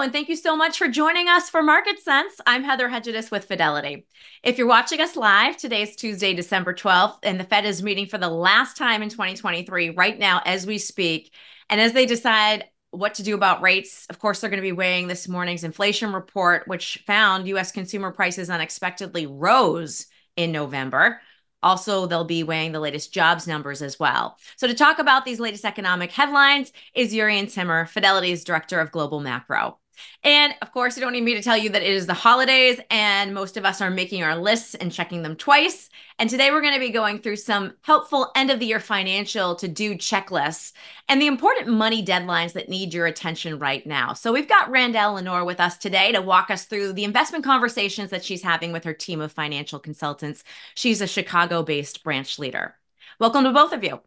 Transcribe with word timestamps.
And 0.00 0.12
thank 0.12 0.28
you 0.28 0.36
so 0.36 0.56
much 0.56 0.78
for 0.78 0.86
joining 0.86 1.26
us 1.26 1.50
for 1.50 1.60
Market 1.60 1.98
Sense. 1.98 2.40
I'm 2.46 2.62
Heather 2.62 2.88
Hedgettis 2.88 3.32
with 3.32 3.46
Fidelity. 3.46 4.06
If 4.44 4.56
you're 4.56 4.68
watching 4.68 5.00
us 5.00 5.16
live, 5.16 5.56
today 5.56 5.82
is 5.82 5.96
Tuesday, 5.96 6.34
December 6.34 6.72
12th, 6.72 7.18
and 7.24 7.38
the 7.38 7.44
Fed 7.44 7.64
is 7.64 7.82
meeting 7.82 8.06
for 8.06 8.16
the 8.16 8.28
last 8.28 8.76
time 8.76 9.02
in 9.02 9.08
2023 9.08 9.90
right 9.90 10.16
now 10.16 10.40
as 10.44 10.68
we 10.68 10.78
speak. 10.78 11.34
And 11.68 11.80
as 11.80 11.94
they 11.94 12.06
decide 12.06 12.66
what 12.92 13.14
to 13.14 13.24
do 13.24 13.34
about 13.34 13.60
rates, 13.60 14.06
of 14.08 14.20
course, 14.20 14.38
they're 14.38 14.50
going 14.50 14.62
to 14.62 14.62
be 14.62 14.70
weighing 14.70 15.08
this 15.08 15.26
morning's 15.26 15.64
inflation 15.64 16.12
report, 16.12 16.68
which 16.68 17.02
found 17.04 17.48
U.S. 17.48 17.72
consumer 17.72 18.12
prices 18.12 18.50
unexpectedly 18.50 19.26
rose 19.26 20.06
in 20.36 20.52
November. 20.52 21.20
Also, 21.60 22.06
they'll 22.06 22.22
be 22.22 22.44
weighing 22.44 22.70
the 22.70 22.78
latest 22.78 23.12
jobs 23.12 23.48
numbers 23.48 23.82
as 23.82 23.98
well. 23.98 24.38
So, 24.58 24.68
to 24.68 24.74
talk 24.74 25.00
about 25.00 25.24
these 25.24 25.40
latest 25.40 25.64
economic 25.64 26.12
headlines 26.12 26.72
is 26.94 27.12
Jurrien 27.12 27.52
Timmer, 27.52 27.84
Fidelity's 27.86 28.44
Director 28.44 28.78
of 28.78 28.92
Global 28.92 29.18
Macro. 29.18 29.76
And 30.22 30.54
of 30.62 30.72
course, 30.72 30.96
you 30.96 31.02
don't 31.02 31.12
need 31.12 31.24
me 31.24 31.34
to 31.34 31.42
tell 31.42 31.56
you 31.56 31.70
that 31.70 31.82
it 31.82 31.92
is 31.92 32.06
the 32.06 32.14
holidays, 32.14 32.80
and 32.90 33.34
most 33.34 33.56
of 33.56 33.64
us 33.64 33.80
are 33.80 33.90
making 33.90 34.22
our 34.22 34.36
lists 34.36 34.74
and 34.74 34.92
checking 34.92 35.22
them 35.22 35.36
twice. 35.36 35.90
And 36.18 36.28
today 36.28 36.50
we're 36.50 36.60
going 36.60 36.74
to 36.74 36.80
be 36.80 36.90
going 36.90 37.20
through 37.20 37.36
some 37.36 37.74
helpful 37.82 38.30
end 38.34 38.50
of 38.50 38.58
the 38.58 38.66
year 38.66 38.80
financial 38.80 39.54
to 39.56 39.68
do 39.68 39.94
checklists 39.94 40.72
and 41.08 41.22
the 41.22 41.26
important 41.26 41.68
money 41.68 42.04
deadlines 42.04 42.54
that 42.54 42.68
need 42.68 42.92
your 42.92 43.06
attention 43.06 43.58
right 43.58 43.86
now. 43.86 44.12
So 44.14 44.32
we've 44.32 44.48
got 44.48 44.70
Randell 44.70 45.14
Lenore 45.14 45.44
with 45.44 45.60
us 45.60 45.78
today 45.78 46.12
to 46.12 46.20
walk 46.20 46.50
us 46.50 46.64
through 46.64 46.94
the 46.94 47.04
investment 47.04 47.44
conversations 47.44 48.10
that 48.10 48.24
she's 48.24 48.42
having 48.42 48.72
with 48.72 48.84
her 48.84 48.94
team 48.94 49.20
of 49.20 49.32
financial 49.32 49.78
consultants. 49.78 50.42
She's 50.74 51.00
a 51.00 51.06
Chicago 51.06 51.62
based 51.62 52.02
branch 52.02 52.38
leader. 52.38 52.74
Welcome 53.20 53.44
to 53.44 53.52
both 53.52 53.72
of 53.72 53.84
you. 53.84 54.00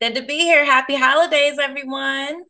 Good 0.00 0.16
to 0.16 0.22
be 0.22 0.38
here. 0.38 0.64
Happy 0.64 0.96
holidays, 0.96 1.58
everyone. 1.60 2.42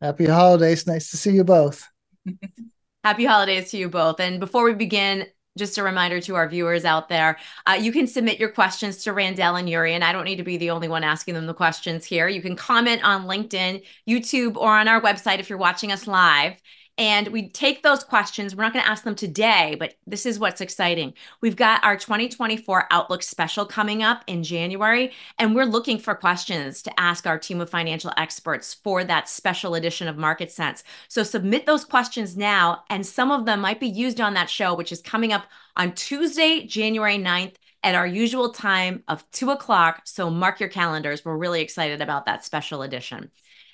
Happy 0.00 0.26
holidays. 0.26 0.86
Nice 0.86 1.10
to 1.10 1.16
see 1.16 1.32
you 1.32 1.44
both. 1.44 1.88
Happy 3.04 3.24
holidays 3.24 3.70
to 3.70 3.76
you 3.76 3.88
both. 3.88 4.20
And 4.20 4.38
before 4.38 4.64
we 4.64 4.74
begin, 4.74 5.26
just 5.56 5.76
a 5.76 5.82
reminder 5.82 6.20
to 6.20 6.36
our 6.36 6.48
viewers 6.48 6.84
out 6.84 7.08
there, 7.08 7.36
uh, 7.66 7.72
you 7.72 7.90
can 7.90 8.06
submit 8.06 8.38
your 8.38 8.48
questions 8.48 9.02
to 9.02 9.12
Randell 9.12 9.56
and 9.56 9.68
Yuri, 9.68 9.94
and 9.94 10.04
I 10.04 10.12
don't 10.12 10.24
need 10.24 10.36
to 10.36 10.44
be 10.44 10.56
the 10.56 10.70
only 10.70 10.88
one 10.88 11.04
asking 11.04 11.34
them 11.34 11.46
the 11.46 11.54
questions 11.54 12.04
here. 12.04 12.28
You 12.28 12.40
can 12.40 12.54
comment 12.54 13.02
on 13.04 13.26
LinkedIn, 13.26 13.82
YouTube, 14.08 14.56
or 14.56 14.70
on 14.70 14.88
our 14.88 15.00
website 15.00 15.40
if 15.40 15.50
you're 15.50 15.58
watching 15.58 15.90
us 15.90 16.06
live. 16.06 16.54
And 16.98 17.28
we 17.28 17.48
take 17.48 17.84
those 17.84 18.02
questions. 18.02 18.56
We're 18.56 18.64
not 18.64 18.72
going 18.72 18.84
to 18.84 18.90
ask 18.90 19.04
them 19.04 19.14
today, 19.14 19.76
but 19.78 19.94
this 20.04 20.26
is 20.26 20.40
what's 20.40 20.60
exciting. 20.60 21.14
We've 21.40 21.54
got 21.54 21.82
our 21.84 21.96
2024 21.96 22.88
Outlook 22.90 23.22
special 23.22 23.64
coming 23.64 24.02
up 24.02 24.24
in 24.26 24.42
January, 24.42 25.12
and 25.38 25.54
we're 25.54 25.64
looking 25.64 25.98
for 25.98 26.16
questions 26.16 26.82
to 26.82 27.00
ask 27.00 27.24
our 27.24 27.38
team 27.38 27.60
of 27.60 27.70
financial 27.70 28.12
experts 28.16 28.74
for 28.74 29.04
that 29.04 29.28
special 29.28 29.76
edition 29.76 30.08
of 30.08 30.18
Market 30.18 30.50
Sense. 30.50 30.82
So 31.06 31.22
submit 31.22 31.66
those 31.66 31.84
questions 31.84 32.36
now, 32.36 32.82
and 32.90 33.06
some 33.06 33.30
of 33.30 33.46
them 33.46 33.60
might 33.60 33.78
be 33.78 33.88
used 33.88 34.20
on 34.20 34.34
that 34.34 34.50
show, 34.50 34.74
which 34.74 34.90
is 34.90 35.00
coming 35.00 35.32
up 35.32 35.44
on 35.76 35.94
Tuesday, 35.94 36.66
January 36.66 37.16
9th 37.16 37.54
at 37.84 37.94
our 37.94 38.08
usual 38.08 38.50
time 38.50 39.04
of 39.06 39.24
two 39.30 39.50
o'clock. 39.50 40.02
So 40.04 40.30
mark 40.30 40.58
your 40.58 40.68
calendars. 40.68 41.24
We're 41.24 41.36
really 41.36 41.60
excited 41.60 42.02
about 42.02 42.26
that 42.26 42.44
special 42.44 42.82
edition. 42.82 43.30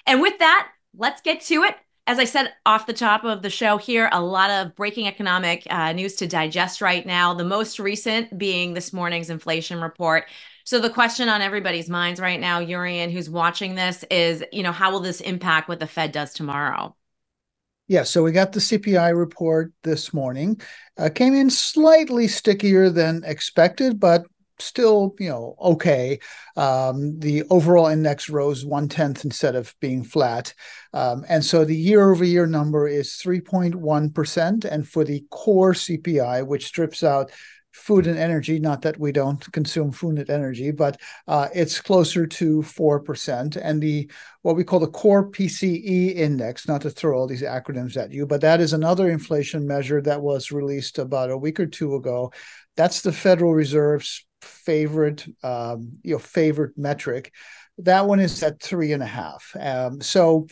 And 0.06 0.20
with 0.20 0.38
that, 0.40 0.68
let's 0.94 1.22
get 1.22 1.40
to 1.42 1.62
it 1.62 1.74
as 2.06 2.18
I 2.18 2.24
said 2.24 2.52
off 2.66 2.86
the 2.86 2.92
top 2.92 3.24
of 3.24 3.42
the 3.42 3.50
show 3.50 3.78
here, 3.78 4.10
a 4.12 4.20
lot 4.20 4.50
of 4.50 4.76
breaking 4.76 5.06
economic 5.06 5.66
uh, 5.70 5.92
news 5.92 6.16
to 6.16 6.26
digest 6.26 6.80
right 6.80 7.04
now. 7.04 7.32
The 7.32 7.44
most 7.44 7.78
recent 7.78 8.36
being 8.36 8.74
this 8.74 8.92
morning's 8.92 9.30
inflation 9.30 9.80
report. 9.80 10.24
So 10.64 10.80
the 10.80 10.90
question 10.90 11.28
on 11.28 11.40
everybody's 11.40 11.88
minds 11.88 12.20
right 12.20 12.40
now, 12.40 12.60
Jurrien, 12.60 13.10
who's 13.10 13.30
watching 13.30 13.74
this, 13.74 14.04
is 14.10 14.44
you 14.52 14.62
know 14.62 14.72
how 14.72 14.92
will 14.92 15.00
this 15.00 15.20
impact 15.20 15.68
what 15.68 15.80
the 15.80 15.86
Fed 15.86 16.12
does 16.12 16.34
tomorrow? 16.34 16.94
Yeah, 17.86 18.02
so 18.02 18.22
we 18.22 18.32
got 18.32 18.52
the 18.52 18.60
CPI 18.60 19.14
report 19.16 19.72
this 19.82 20.14
morning. 20.14 20.58
Uh, 20.98 21.10
came 21.14 21.34
in 21.34 21.50
slightly 21.50 22.28
stickier 22.28 22.88
than 22.88 23.22
expected, 23.24 24.00
but 24.00 24.24
still, 24.58 25.14
you 25.18 25.28
know, 25.28 25.56
okay. 25.60 26.18
Um, 26.56 27.18
the 27.18 27.44
overall 27.50 27.88
index 27.88 28.28
rose 28.28 28.64
one 28.64 28.88
tenth 28.88 29.24
instead 29.24 29.56
of 29.56 29.74
being 29.80 30.04
flat, 30.04 30.54
um, 30.92 31.24
and 31.28 31.44
so 31.44 31.64
the 31.64 31.76
year-over-year 31.76 32.46
number 32.46 32.86
is 32.86 33.16
three 33.16 33.40
point 33.40 33.74
one 33.74 34.10
percent. 34.10 34.64
And 34.64 34.86
for 34.86 35.04
the 35.04 35.24
core 35.30 35.72
CPI, 35.72 36.46
which 36.46 36.66
strips 36.66 37.02
out 37.02 37.30
food 37.74 38.06
and 38.06 38.16
energy, 38.16 38.60
not 38.60 38.82
that 38.82 38.98
we 38.98 39.10
don't 39.10 39.52
consume 39.52 39.90
food 39.90 40.18
and 40.18 40.30
energy, 40.30 40.70
but 40.70 41.00
uh, 41.26 41.48
it's 41.52 41.80
closer 41.80 42.24
to 42.24 42.62
4%. 42.62 43.56
And 43.60 43.82
the 43.82 44.08
what 44.42 44.54
we 44.54 44.62
call 44.62 44.78
the 44.78 44.86
core 44.86 45.28
PCE 45.28 46.14
index, 46.14 46.68
not 46.68 46.82
to 46.82 46.90
throw 46.90 47.18
all 47.18 47.26
these 47.26 47.42
acronyms 47.42 47.96
at 47.96 48.12
you, 48.12 48.26
but 48.26 48.40
that 48.42 48.60
is 48.60 48.72
another 48.72 49.10
inflation 49.10 49.66
measure 49.66 50.00
that 50.02 50.22
was 50.22 50.52
released 50.52 50.98
about 51.00 51.30
a 51.30 51.36
week 51.36 51.58
or 51.58 51.66
two 51.66 51.96
ago. 51.96 52.32
That's 52.76 53.02
the 53.02 53.12
Federal 53.12 53.54
Reserve's 53.54 54.24
favorite 54.44 55.26
um, 55.42 55.92
favorite 56.20 56.76
metric. 56.76 57.32
That 57.78 58.06
one 58.06 58.20
is 58.20 58.42
at 58.42 58.62
three 58.62 58.92
and 58.92 59.02
a 59.02 59.06
half. 59.06 59.56
Um, 59.58 60.00
so 60.00 60.46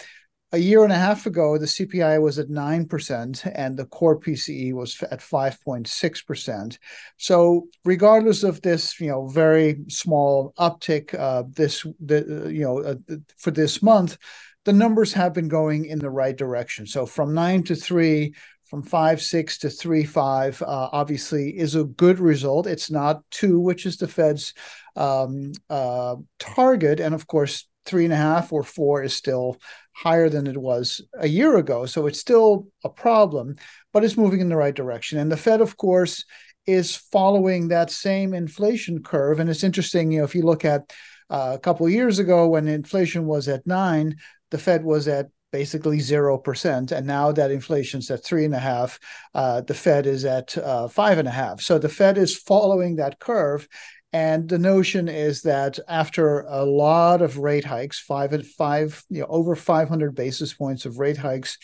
a 0.55 0.59
year 0.59 0.85
and 0.85 0.93
a 0.93 0.99
half 0.99 1.25
ago, 1.25 1.57
the 1.57 1.67
CPI 1.67 2.21
was 2.21 2.39
at 2.39 2.49
9% 2.49 3.53
and 3.55 3.77
the 3.77 3.87
core 3.87 4.21
PCE 4.21 4.75
was 4.75 5.03
at 5.11 5.21
5.6%. 5.21 6.79
So 7.17 7.69
regardless 7.87 8.43
of 8.43 8.61
this, 8.61 9.01
you 9.01 9.09
know, 9.09 9.29
very 9.29 9.79
small 9.89 10.53
uptick 10.59 11.19
uh, 11.19 11.45
this, 11.49 11.87
the, 12.01 12.51
you 12.53 12.63
know, 12.63 12.81
uh, 12.81 12.97
for 13.39 13.51
this 13.51 13.83
month, 13.83 14.19
the 14.65 14.75
numbers 14.75 15.15
have 15.15 15.33
been 15.33 15.49
going 15.49 15.87
in 15.87 15.99
the 15.99 16.11
right 16.11 16.37
direction. 16.37 16.87
So 16.87 17.07
from 17.07 17.33
9 17.33 17.63
to 17.65 17.75
3, 17.75 18.35
from 18.73 18.83
five 18.83 19.21
six 19.21 19.59
to 19.59 19.69
three 19.69 20.03
five 20.03 20.63
uh, 20.63 20.89
obviously 20.93 21.51
is 21.51 21.75
a 21.75 21.85
good 21.85 22.19
result. 22.19 22.67
It's 22.67 22.91
not 22.91 23.21
two, 23.31 23.61
which 23.61 23.85
is 23.85 23.99
the 23.99 24.09
Fed's 24.09 24.55
um, 24.97 25.53
uh, 25.69 26.17
target, 26.39 26.99
and 26.99 27.15
of 27.15 27.27
course 27.27 27.69
three 27.85 28.05
and 28.05 28.15
a 28.15 28.17
half 28.17 28.51
or 28.51 28.63
four 28.63 29.03
is 29.03 29.13
still 29.13 29.59
higher 29.93 30.31
than 30.31 30.47
it 30.47 30.57
was 30.57 31.03
a 31.19 31.29
year 31.29 31.59
ago. 31.59 31.85
So 31.85 32.07
it's 32.07 32.19
still 32.19 32.69
a 32.83 32.89
problem, 32.89 33.57
but 33.93 34.05
it's 34.05 34.17
moving 34.17 34.41
in 34.41 34.49
the 34.49 34.57
right 34.57 34.75
direction. 34.75 35.19
And 35.19 35.31
the 35.31 35.37
Fed, 35.37 35.61
of 35.61 35.77
course, 35.77 36.25
is 36.65 36.97
following 36.97 37.69
that 37.69 37.91
same 37.91 38.33
inflation 38.33 39.03
curve. 39.03 39.39
And 39.39 39.51
it's 39.51 39.65
interesting, 39.65 40.13
you 40.13 40.21
know, 40.21 40.25
if 40.25 40.35
you 40.35 40.45
look 40.45 40.65
at 40.65 40.95
uh, 41.29 41.53
a 41.57 41.59
couple 41.59 41.85
of 41.85 41.93
years 41.93 42.19
ago 42.19 42.49
when 42.49 42.69
inflation 42.69 43.27
was 43.27 43.49
at 43.49 43.67
nine, 43.67 44.17
the 44.51 44.57
Fed 44.57 44.83
was 44.83 45.09
at 45.09 45.27
basically 45.53 46.01
zero 46.01 46.39
percent, 46.39 46.91
and 46.91 47.07
now 47.07 47.31
that 47.31 47.51
inflation's 47.51 48.11
at 48.11 48.25
three 48.25 48.45
and 48.45 48.55
a 48.55 48.59
half, 48.59 48.99
uh, 49.35 49.61
the 49.61 49.75
Fed 49.75 50.07
is 50.07 50.25
at 50.25 50.57
uh, 50.59 50.89
five 50.89 51.19
and 51.19 51.29
a 51.29 51.33
half. 51.33 51.61
So 51.61 51.79
the 51.79 51.89
Fed 51.89 52.19
is 52.19 52.37
following 52.37 52.97
that 52.97 53.21
curve, 53.21 53.69
and 54.13 54.49
the 54.49 54.59
notion 54.59 55.09
is 55.09 55.43
that 55.43 55.79
after 55.89 56.41
a 56.41 56.65
lot 56.65 57.23
of 57.23 57.39
rate 57.39 57.65
hikes, 57.65 57.99
five 57.99 58.33
and 58.33 58.47
five, 58.47 59.03
you 59.09 59.21
know, 59.21 59.27
over 59.29 59.57
500 59.57 60.15
basis 60.15 60.53
points 60.53 60.85
of 60.85 60.99
rate 60.99 61.17
hikes 61.17 61.59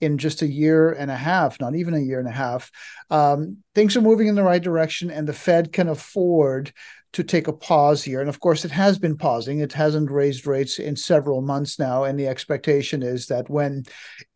in 0.00 0.16
just 0.16 0.40
a 0.40 0.46
year 0.46 0.92
and 0.92 1.10
a 1.10 1.16
half, 1.16 1.60
not 1.60 1.74
even 1.74 1.92
a 1.92 2.00
year 2.00 2.18
and 2.18 2.28
a 2.28 2.32
half, 2.32 2.70
um, 3.10 3.58
things 3.74 3.96
are 3.96 4.00
moving 4.00 4.28
in 4.28 4.34
the 4.34 4.42
right 4.42 4.62
direction, 4.62 5.10
and 5.10 5.28
the 5.28 5.34
Fed 5.34 5.72
can 5.72 5.88
afford 5.88 6.72
to 7.12 7.24
take 7.24 7.48
a 7.48 7.52
pause 7.52 8.02
here. 8.02 8.20
And 8.20 8.28
of 8.28 8.40
course, 8.40 8.64
it 8.64 8.70
has 8.70 8.98
been 8.98 9.16
pausing. 9.16 9.60
It 9.60 9.72
hasn't 9.72 10.10
raised 10.10 10.46
rates 10.46 10.78
in 10.78 10.96
several 10.96 11.42
months 11.42 11.78
now. 11.78 12.04
And 12.04 12.18
the 12.18 12.28
expectation 12.28 13.02
is 13.02 13.26
that 13.26 13.50
when 13.50 13.84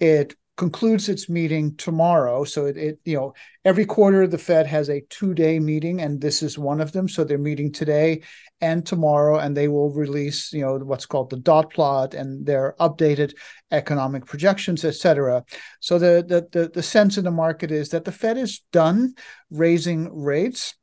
it 0.01 0.35
concludes 0.57 1.09
its 1.09 1.29
meeting 1.29 1.75
tomorrow. 1.77 2.45
So 2.45 2.67
it, 2.67 2.77
it, 2.77 2.99
you 3.05 3.17
know, 3.17 3.35
every 3.65 3.85
quarter 3.85 4.25
the 4.27 4.39
Fed 4.39 4.69
has 4.69 4.89
a 4.89 5.03
two-day 5.11 5.59
meeting, 5.59 6.01
and 6.01 6.21
this 6.21 6.43
is 6.43 6.57
one 6.57 6.81
of 6.81 6.93
them. 6.93 7.09
So 7.09 7.25
they're 7.25 7.39
meeting 7.39 7.73
today 7.73 8.23
and 8.61 8.87
tomorrow, 8.87 9.39
and 9.39 9.57
they 9.57 9.67
will 9.67 9.91
release, 9.91 10.53
you 10.53 10.61
know, 10.61 10.79
what's 10.79 11.07
called 11.07 11.31
the 11.31 11.39
dot 11.39 11.73
plot 11.73 12.15
and 12.15 12.47
their 12.47 12.77
updated 12.79 13.35
economic 13.73 14.27
projections, 14.27 14.85
et 14.85 14.95
cetera. 14.95 15.45
So 15.81 15.99
the 15.99 16.25
the 16.27 16.47
the, 16.57 16.69
the 16.69 16.83
sense 16.83 17.19
in 17.19 17.25
the 17.25 17.33
market 17.33 17.73
is 17.73 17.89
that 17.89 18.05
the 18.05 18.13
Fed 18.13 18.39
is 18.39 18.63
done 18.71 19.15
raising 19.51 20.09
rates 20.15 20.77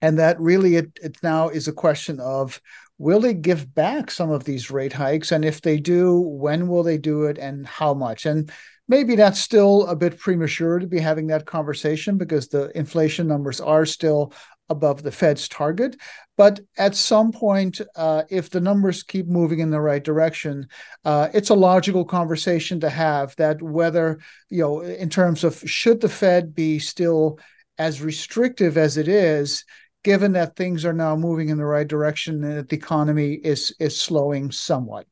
and 0.00 0.18
that 0.18 0.40
really 0.40 0.76
it, 0.76 0.98
it 1.02 1.16
now 1.22 1.48
is 1.48 1.68
a 1.68 1.72
question 1.72 2.20
of 2.20 2.60
will 2.98 3.20
they 3.20 3.34
give 3.34 3.74
back 3.74 4.10
some 4.10 4.30
of 4.30 4.44
these 4.44 4.70
rate 4.70 4.92
hikes? 4.92 5.32
And 5.32 5.44
if 5.44 5.60
they 5.60 5.78
do 5.78 6.18
when 6.18 6.68
will 6.68 6.82
they 6.82 6.98
do 6.98 7.24
it 7.24 7.38
and 7.38 7.66
how 7.66 7.94
much? 7.94 8.26
And 8.26 8.50
maybe 8.88 9.16
that's 9.16 9.40
still 9.40 9.86
a 9.86 9.96
bit 9.96 10.18
premature 10.18 10.78
to 10.78 10.86
be 10.86 10.98
having 10.98 11.28
that 11.28 11.46
conversation 11.46 12.18
because 12.18 12.48
the 12.48 12.76
inflation 12.76 13.26
numbers 13.26 13.60
are 13.60 13.86
still 13.86 14.32
above 14.70 15.02
the 15.02 15.12
fed's 15.12 15.48
target. 15.48 15.96
But 16.36 16.60
at 16.76 16.94
some 16.94 17.32
point 17.32 17.80
uh, 17.96 18.24
if 18.28 18.50
the 18.50 18.60
numbers 18.60 19.02
keep 19.02 19.26
moving 19.26 19.60
in 19.60 19.70
the 19.70 19.80
right 19.80 20.02
direction 20.02 20.68
uh, 21.04 21.28
it's 21.32 21.50
a 21.50 21.54
logical 21.54 22.04
conversation 22.04 22.80
to 22.80 22.90
have 22.90 23.34
that 23.36 23.62
whether 23.62 24.18
you 24.50 24.62
know 24.62 24.80
in 24.80 25.08
terms 25.08 25.44
of 25.44 25.62
should 25.66 26.00
the 26.00 26.08
fed 26.08 26.54
be 26.54 26.78
still 26.78 27.38
as 27.78 28.02
restrictive 28.02 28.76
as 28.76 28.96
it 28.96 29.08
is, 29.08 29.64
given 30.04 30.32
that 30.32 30.56
things 30.56 30.84
are 30.84 30.92
now 30.92 31.16
moving 31.16 31.48
in 31.48 31.58
the 31.58 31.64
right 31.64 31.88
direction 31.88 32.42
and 32.44 32.58
that 32.58 32.68
the 32.68 32.76
economy 32.76 33.34
is 33.34 33.74
is 33.78 33.98
slowing 33.98 34.50
somewhat. 34.50 35.06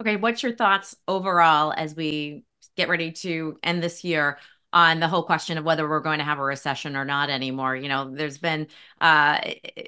Okay, 0.00 0.16
what's 0.16 0.42
your 0.42 0.54
thoughts 0.54 0.96
overall 1.06 1.72
as 1.76 1.94
we 1.94 2.44
get 2.76 2.88
ready 2.88 3.12
to 3.12 3.58
end 3.62 3.82
this 3.82 4.02
year 4.04 4.38
on 4.72 5.00
the 5.00 5.08
whole 5.08 5.22
question 5.22 5.58
of 5.58 5.64
whether 5.64 5.86
we're 5.86 6.00
going 6.00 6.18
to 6.18 6.24
have 6.24 6.38
a 6.38 6.42
recession 6.42 6.96
or 6.96 7.04
not 7.04 7.28
anymore. 7.28 7.76
You 7.76 7.88
know, 7.88 8.10
there's 8.10 8.38
been 8.38 8.68
uh, 9.02 9.38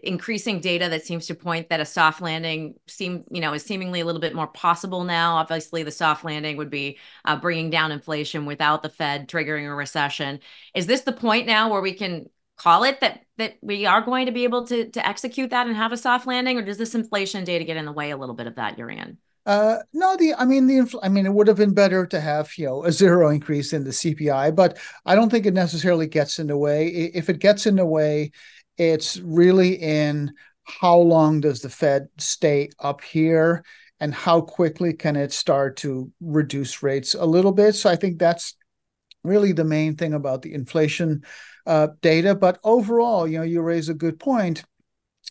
increasing 0.03 0.61
data 0.61 0.91
that 0.91 1.07
seems 1.07 1.27
to 1.29 1.35
point 1.35 1.71
that 1.71 1.81
a 1.81 1.87
soft 1.87 2.21
landing 2.21 2.75
seem, 2.87 3.25
you 3.31 3.41
know, 3.41 3.55
is 3.55 3.65
seemingly 3.65 4.01
a 4.01 4.05
little 4.05 4.21
bit 4.21 4.35
more 4.35 4.47
possible 4.47 5.05
now. 5.05 5.37
Obviously, 5.37 5.83
the 5.83 5.91
soft 5.91 6.23
landing 6.23 6.59
would 6.59 6.69
be 6.69 6.99
uh, 7.25 7.35
bringing 7.37 7.71
down 7.71 7.93
inflation 7.93 8.45
without 8.45 8.83
the 8.83 8.91
Fed 8.91 9.27
triggering 9.27 9.67
a 9.67 9.75
recession. 9.75 10.41
Is 10.75 10.87
this 10.87 11.01
the 11.01 11.13
point 11.13 11.47
now 11.47 11.71
where 11.71 11.81
we 11.81 11.95
can 11.95 12.29
call 12.57 12.85
it 12.85 13.01
that 13.01 13.21
that 13.37 13.57
we 13.63 13.85
are 13.85 14.01
going 14.01 14.27
to 14.27 14.33
be 14.33 14.45
able 14.45 14.67
to 14.67 14.91
to 14.91 15.07
execute 15.07 15.51
that 15.51 15.67
and 15.67 15.77
have 15.77 15.93
a 15.93 15.97
soft 15.97 16.27
landing, 16.27 16.59
or 16.59 16.63
does 16.63 16.79
this 16.79 16.95
inflation 16.95 17.45
data 17.45 17.65
get 17.65 17.77
in 17.77 17.85
the 17.85 17.93
way 17.93 18.11
a 18.11 18.17
little 18.17 18.35
bit 18.35 18.47
of 18.47 18.57
that, 18.57 18.77
Jurrien? 18.77 19.17
Uh, 19.47 19.79
no, 19.93 20.17
the 20.17 20.35
I 20.35 20.45
mean 20.45 20.67
the 20.67 20.99
I 21.03 21.09
mean 21.09 21.27
it 21.27 21.33
would 21.35 21.49
have 21.49 21.57
been 21.57 21.75
better 21.75 22.07
to 22.07 22.21
have 22.21 22.51
you 22.57 22.67
know 22.67 22.85
a 22.85 22.93
zero 22.93 23.29
increase 23.29 23.73
in 23.73 23.85
the 23.85 23.91
CPI, 23.91 24.55
but 24.55 24.79
I 25.05 25.15
don't 25.15 25.31
think 25.31 25.47
it 25.47 25.55
necessarily 25.55 26.07
gets 26.07 26.39
in 26.39 26.47
the 26.47 26.57
way. 26.57 26.89
If 26.89 27.29
it 27.29 27.41
gets 27.41 27.67
in 27.67 27.77
the 27.77 27.87
way, 27.87 28.31
it's 28.79 29.19
really 29.19 29.75
in 29.75 30.33
how 30.65 30.97
long 30.97 31.41
does 31.41 31.61
the 31.61 31.69
Fed 31.69 32.09
stay 32.19 32.71
up 32.79 33.03
here 33.03 33.65
and 34.01 34.15
how 34.15 34.41
quickly 34.41 34.95
can 34.95 35.15
it 35.15 35.33
start 35.33 35.77
to 35.79 36.11
reduce 36.21 36.83
rates 36.83 37.15
a 37.15 37.25
little 37.25 37.53
bit. 37.53 37.75
So 37.75 37.91
I 37.91 37.97
think 37.97 38.19
that's 38.19 38.55
really 39.23 39.53
the 39.53 39.65
main 39.65 39.97
thing 39.97 40.15
about 40.15 40.43
the 40.43 40.55
inflation 40.55 41.23
uh, 41.67 41.89
data. 42.01 42.35
But 42.35 42.59
overall, 42.65 43.27
you 43.27 43.39
know, 43.39 43.45
you 43.45 43.63
raise 43.63 43.89
a 43.89 43.95
good 43.95 44.19
point, 44.19 44.65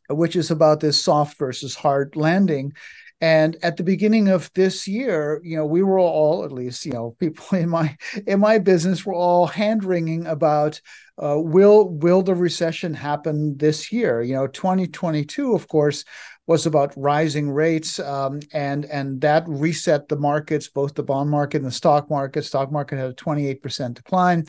which 0.09 0.35
is 0.35 0.51
about 0.51 0.79
this 0.79 1.01
soft 1.01 1.37
versus 1.37 1.75
hard 1.75 2.15
landing. 2.15 2.73
And 3.21 3.55
at 3.63 3.77
the 3.77 3.83
beginning 3.83 4.27
of 4.27 4.51
this 4.53 4.85
year, 4.85 5.39
you 5.45 5.55
know, 5.55 5.65
we 5.65 5.81
were 5.81 5.97
all, 5.97 6.43
at 6.43 6.51
least, 6.51 6.85
you 6.85 6.91
know, 6.91 7.15
people 7.19 7.57
in 7.57 7.69
my 7.69 7.95
in 8.27 8.41
my 8.41 8.57
business 8.57 9.05
were 9.05 9.13
all 9.13 9.47
hand 9.47 9.85
wringing 9.85 10.27
about 10.27 10.81
uh, 11.23 11.39
will 11.39 11.89
will 11.89 12.21
the 12.21 12.35
recession 12.35 12.93
happen 12.93 13.55
this 13.57 13.91
year? 13.91 14.21
You 14.21 14.33
know, 14.33 14.47
2022, 14.47 15.53
of 15.53 15.67
course, 15.67 16.03
was 16.45 16.65
about 16.65 16.93
rising 16.97 17.49
rates, 17.49 17.99
um, 17.99 18.41
and 18.51 18.85
and 18.85 19.21
that 19.21 19.45
reset 19.47 20.09
the 20.09 20.17
markets, 20.17 20.67
both 20.67 20.93
the 20.93 21.03
bond 21.03 21.29
market 21.29 21.57
and 21.57 21.65
the 21.65 21.71
stock 21.71 22.09
market. 22.09 22.43
Stock 22.43 22.71
market 22.71 22.97
had 22.97 23.11
a 23.11 23.13
28% 23.13 23.93
decline, 23.93 24.45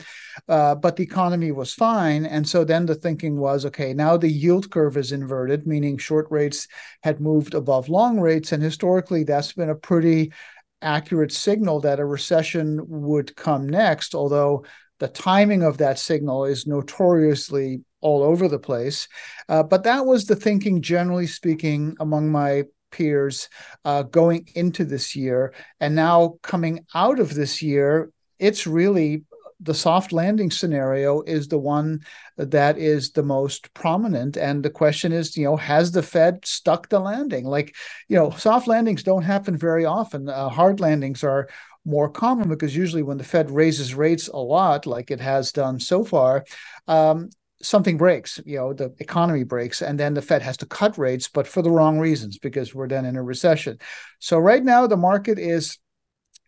uh, 0.49 0.75
but 0.75 0.97
the 0.97 1.03
economy 1.03 1.51
was 1.51 1.73
fine. 1.73 2.25
And 2.25 2.47
so 2.47 2.65
then 2.65 2.85
the 2.85 2.95
thinking 2.95 3.37
was, 3.37 3.65
okay, 3.65 3.93
now 3.93 4.17
the 4.17 4.29
yield 4.29 4.69
curve 4.69 4.97
is 4.97 5.13
inverted, 5.13 5.65
meaning 5.65 5.97
short 5.97 6.27
rates 6.29 6.67
had 7.01 7.21
moved 7.21 7.53
above 7.53 7.87
long 7.87 8.19
rates, 8.19 8.51
and 8.51 8.61
historically 8.61 9.23
that's 9.23 9.53
been 9.53 9.69
a 9.69 9.75
pretty 9.75 10.33
accurate 10.81 11.31
signal 11.31 11.79
that 11.81 11.99
a 11.99 12.05
recession 12.05 12.81
would 12.87 13.35
come 13.35 13.67
next, 13.67 14.13
although 14.13 14.65
the 14.99 15.07
timing 15.07 15.63
of 15.63 15.77
that 15.77 15.99
signal 15.99 16.45
is 16.45 16.67
notoriously 16.67 17.81
all 18.05 18.21
over 18.21 18.47
the 18.47 18.59
place. 18.59 19.07
Uh, 19.49 19.63
but 19.63 19.83
that 19.83 20.05
was 20.05 20.25
the 20.25 20.35
thinking, 20.35 20.79
generally 20.79 21.25
speaking, 21.25 21.97
among 21.99 22.31
my 22.31 22.63
peers 22.91 23.49
uh, 23.83 24.03
going 24.03 24.47
into 24.53 24.85
this 24.85 25.15
year. 25.15 25.55
And 25.79 25.95
now 25.95 26.35
coming 26.43 26.85
out 26.93 27.19
of 27.19 27.33
this 27.33 27.63
year, 27.63 28.11
it's 28.37 28.67
really 28.67 29.23
the 29.59 29.73
soft 29.73 30.11
landing 30.11 30.51
scenario 30.51 31.21
is 31.23 31.47
the 31.47 31.57
one 31.57 31.99
that 32.37 32.77
is 32.77 33.11
the 33.11 33.23
most 33.23 33.73
prominent 33.73 34.35
and 34.35 34.61
the 34.61 34.69
question 34.69 35.13
is 35.13 35.37
you 35.37 35.45
know 35.45 35.55
has 35.55 35.93
the 35.93 36.03
fed 36.03 36.45
stuck 36.45 36.89
the 36.89 36.99
landing 36.99 37.45
like 37.45 37.73
you 38.09 38.17
know 38.17 38.29
soft 38.31 38.67
landings 38.67 39.01
don't 39.01 39.21
happen 39.21 39.55
very 39.55 39.85
often 39.85 40.27
uh, 40.27 40.49
hard 40.49 40.81
landings 40.81 41.23
are 41.23 41.47
more 41.85 42.09
common 42.09 42.49
because 42.49 42.75
usually 42.75 43.03
when 43.03 43.17
the 43.17 43.23
Fed 43.23 43.51
raises 43.51 43.93
rates 43.93 44.27
a 44.27 44.37
lot, 44.37 44.85
like 44.85 45.11
it 45.11 45.19
has 45.19 45.51
done 45.51 45.79
so 45.79 46.03
far, 46.03 46.43
um, 46.87 47.29
something 47.65 47.97
breaks. 47.97 48.39
You 48.45 48.57
know, 48.57 48.73
the 48.73 48.93
economy 48.99 49.43
breaks, 49.43 49.81
and 49.81 49.99
then 49.99 50.13
the 50.13 50.21
Fed 50.21 50.41
has 50.41 50.57
to 50.57 50.65
cut 50.65 50.97
rates, 50.97 51.27
but 51.27 51.47
for 51.47 51.61
the 51.61 51.71
wrong 51.71 51.99
reasons 51.99 52.37
because 52.37 52.73
we're 52.73 52.87
then 52.87 53.05
in 53.05 53.15
a 53.15 53.23
recession. 53.23 53.77
So 54.19 54.37
right 54.37 54.63
now, 54.63 54.87
the 54.87 54.97
market 54.97 55.39
is 55.39 55.77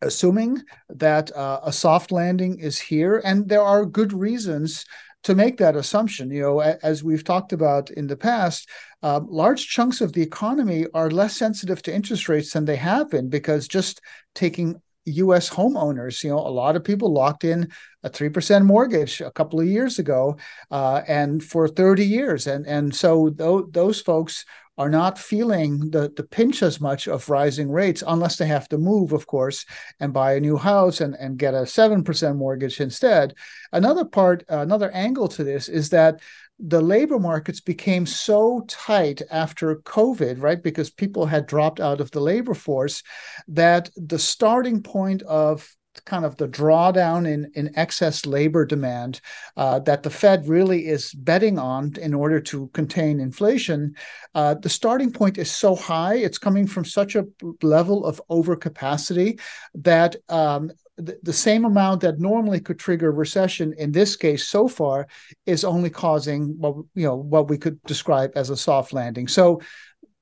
assuming 0.01 0.61
that 0.89 1.35
uh, 1.35 1.59
a 1.63 1.73
soft 1.73 2.11
landing 2.11 2.59
is 2.59 2.79
here, 2.79 3.21
and 3.25 3.49
there 3.49 3.63
are 3.63 3.85
good 3.85 4.13
reasons 4.13 4.85
to 5.23 5.35
make 5.35 5.57
that 5.57 5.75
assumption. 5.75 6.29
You 6.29 6.41
know, 6.41 6.59
as 6.59 7.03
we've 7.03 7.23
talked 7.23 7.51
about 7.51 7.89
in 7.91 8.07
the 8.07 8.15
past, 8.15 8.69
uh, 9.03 9.19
large 9.27 9.67
chunks 9.67 10.01
of 10.01 10.13
the 10.13 10.21
economy 10.21 10.85
are 10.93 11.11
less 11.11 11.35
sensitive 11.35 11.81
to 11.83 11.93
interest 11.93 12.29
rates 12.29 12.53
than 12.53 12.65
they 12.65 12.75
have 12.75 13.09
been 13.09 13.29
because 13.29 13.67
just 13.67 14.01
taking 14.35 14.81
U.S. 15.11 15.49
homeowners. 15.49 16.23
You 16.23 16.31
know, 16.31 16.39
a 16.39 16.49
lot 16.49 16.75
of 16.75 16.83
people 16.83 17.11
locked 17.11 17.43
in 17.43 17.69
a 18.03 18.09
three 18.09 18.29
percent 18.29 18.65
mortgage 18.65 19.21
a 19.21 19.31
couple 19.31 19.59
of 19.59 19.67
years 19.67 19.99
ago, 19.99 20.37
uh, 20.71 21.01
and 21.07 21.43
for 21.43 21.67
thirty 21.67 22.05
years, 22.05 22.47
and 22.47 22.65
and 22.65 22.95
so 22.95 23.29
th- 23.29 23.65
those 23.71 24.01
folks 24.01 24.45
are 24.77 24.89
not 24.89 25.17
feeling 25.17 25.89
the 25.89 26.11
the 26.15 26.23
pinch 26.23 26.61
as 26.61 26.79
much 26.79 27.07
of 27.07 27.29
rising 27.29 27.71
rates 27.71 28.03
unless 28.05 28.37
they 28.37 28.45
have 28.45 28.69
to 28.69 28.77
move, 28.77 29.11
of 29.11 29.25
course, 29.25 29.65
and 29.99 30.13
buy 30.13 30.33
a 30.33 30.39
new 30.39 30.57
house 30.57 31.01
and 31.01 31.15
and 31.15 31.39
get 31.39 31.53
a 31.53 31.65
seven 31.65 32.03
percent 32.03 32.37
mortgage 32.37 32.79
instead. 32.79 33.33
Another 33.71 34.05
part, 34.05 34.43
another 34.49 34.91
angle 34.91 35.27
to 35.29 35.43
this 35.43 35.67
is 35.67 35.89
that 35.89 36.21
the 36.59 36.81
labor 36.81 37.19
markets 37.19 37.61
became 37.61 38.05
so 38.05 38.65
tight 38.67 39.21
after 39.29 39.75
COVID, 39.75 40.41
right? 40.41 40.61
Because 40.61 40.89
people 40.89 41.25
had 41.25 41.45
dropped 41.45 41.79
out 41.79 42.01
of 42.01 42.11
the 42.11 42.19
labor 42.19 42.55
force, 42.55 43.03
that 43.47 43.89
the 43.95 44.19
starting 44.19 44.81
point 44.81 45.21
of 45.23 45.69
kind 46.05 46.25
of 46.25 46.35
the 46.37 46.47
drawdown 46.47 47.27
in, 47.27 47.51
in 47.55 47.77
excess 47.77 48.25
labor 48.25 48.65
demand 48.65 49.21
uh, 49.55 49.79
that 49.79 50.03
the 50.03 50.09
Fed 50.09 50.47
really 50.47 50.87
is 50.87 51.13
betting 51.13 51.57
on 51.57 51.93
in 52.01 52.13
order 52.13 52.39
to 52.39 52.67
contain 52.73 53.19
inflation, 53.19 53.95
uh, 54.35 54.55
the 54.55 54.69
starting 54.69 55.11
point 55.11 55.37
is 55.37 55.51
so 55.51 55.75
high, 55.75 56.15
it's 56.15 56.37
coming 56.37 56.67
from 56.67 56.85
such 56.85 57.15
a 57.15 57.25
level 57.61 58.05
of 58.05 58.21
overcapacity 58.29 59.39
that 59.75 60.15
um, 60.29 60.71
the, 60.97 61.19
the 61.23 61.33
same 61.33 61.65
amount 61.65 62.01
that 62.01 62.19
normally 62.19 62.59
could 62.59 62.79
trigger 62.79 63.11
recession 63.11 63.73
in 63.77 63.91
this 63.91 64.15
case 64.15 64.47
so 64.47 64.67
far 64.67 65.07
is 65.45 65.63
only 65.63 65.89
causing 65.89 66.59
what 66.59 66.75
you 66.95 67.05
know 67.05 67.15
what 67.15 67.49
we 67.49 67.57
could 67.57 67.81
describe 67.83 68.31
as 68.35 68.49
a 68.49 68.57
soft 68.57 68.93
landing. 68.93 69.27
So 69.27 69.61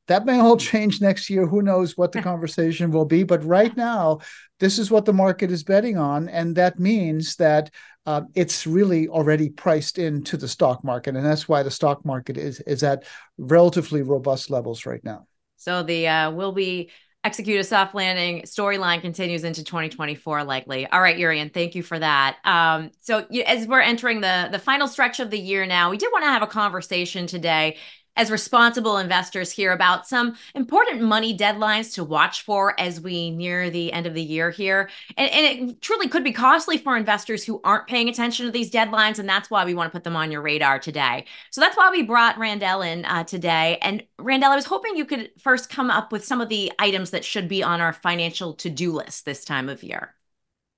that 0.08 0.26
may 0.26 0.40
all 0.40 0.58
change 0.58 1.02
next 1.02 1.30
year. 1.30 1.46
Who 1.48 1.62
knows 1.62 1.98
what 1.98 2.12
the 2.12 2.22
conversation 2.22 2.92
will 2.92 3.06
be? 3.06 3.24
But 3.24 3.44
right 3.44 3.76
now, 3.76 4.20
this 4.60 4.80
is 4.80 4.92
what 4.92 5.06
the 5.06 5.14
market 5.14 5.52
is 5.52 5.64
betting 5.64 5.98
on, 5.98 6.30
and 6.30 6.56
that 6.56 6.80
means 6.80 7.36
that 7.38 7.72
uh, 8.06 8.22
it's 8.36 8.68
really 8.68 9.08
already 9.08 9.50
priced 9.50 9.98
into 9.98 10.38
the 10.38 10.48
stock 10.48 10.84
market, 10.84 11.16
and 11.16 11.26
that's 11.26 11.50
why 11.50 11.64
the 11.64 11.72
stock 11.72 12.06
market 12.06 12.38
is 12.38 12.60
is 12.62 12.84
at 12.84 13.04
relatively 13.38 14.02
robust 14.02 14.50
levels 14.50 14.86
right 14.86 15.04
now. 15.04 15.28
So 15.58 15.84
the 15.84 16.08
uh, 16.08 16.32
will 16.32 16.52
be 16.52 16.92
execute 17.24 17.60
a 17.60 17.64
soft 17.64 17.96
landing 17.96 18.44
storyline 18.44 19.02
continues 19.02 19.44
into 19.44 19.64
2024 19.64 20.44
likely 20.44 20.86
all 20.86 21.02
right 21.02 21.18
Jurrien 21.18 21.52
thank 21.52 21.74
you 21.74 21.82
for 21.82 21.98
that 21.98 22.38
um, 22.46 22.92
so 23.02 23.26
as 23.48 23.66
we're 23.66 23.82
entering 23.82 24.22
the 24.22 24.48
the 24.52 24.60
final 24.60 24.88
stretch 24.88 25.20
of 25.20 25.32
the 25.32 25.40
year 25.40 25.66
now 25.66 25.90
we 25.90 25.98
did 25.98 26.12
want 26.12 26.24
to 26.24 26.30
have 26.30 26.44
a 26.44 26.48
conversation 26.48 27.26
today 27.26 27.78
as 28.16 28.32
responsible 28.32 28.98
investors 28.98 29.52
here 29.52 29.72
about 29.72 30.08
some 30.08 30.36
important 30.54 31.02
money 31.02 31.38
deadlines 31.38 31.94
to 31.94 32.04
watch 32.04 32.42
for 32.42 32.80
as 32.80 33.02
we 33.02 33.32
near 33.32 33.70
the 33.70 33.92
end 33.92 34.08
of 34.08 34.14
the 34.14 34.22
year 34.22 34.50
here. 34.50 34.90
And, 35.18 35.30
and, 35.32 35.70
it 35.70 35.82
truly 35.82 36.08
could 36.08 36.24
be 36.24 36.32
costly 36.32 36.78
for 36.78 36.98
investors 36.98 37.44
who 37.44 37.62
aren't 37.64 37.88
paying 37.88 38.10
attention 38.10 38.46
to 38.46 38.52
these 38.52 38.72
deadlines. 38.72 39.20
And 39.20 39.28
that's 39.28 39.50
why 39.50 39.66
we 39.66 39.74
want 39.74 39.92
to 39.92 39.96
put 39.96 40.04
them 40.04 40.16
on 40.16 40.32
your 40.32 40.42
radar 40.42 40.80
today. 40.80 41.26
So 41.52 41.62
that's 41.62 41.78
why 41.78 41.92
we 41.92 42.04
brought 42.04 42.38
Randell 42.38 42.82
in 42.82 43.06
uh, 43.06 43.24
today. 43.24 43.78
And 43.82 44.04
Randell, 44.20 44.52
I 44.52 44.56
was 44.56 44.66
hoping 44.66 44.96
you 44.96 45.06
could 45.06 45.32
first 45.40 45.70
come 45.70 45.90
up 45.90 46.12
with 46.12 46.26
some 46.26 46.42
of 46.42 46.50
the 46.50 46.72
items 46.80 47.12
that 47.12 47.26
should 47.26 47.48
be 47.48 47.64
on 47.64 47.82
our 47.82 47.94
financial 47.94 48.54
to 48.56 48.70
do 48.70 48.92
list 48.92 49.26
this 49.26 49.46
time 49.46 49.70
of 49.70 49.84
year. 49.84 50.16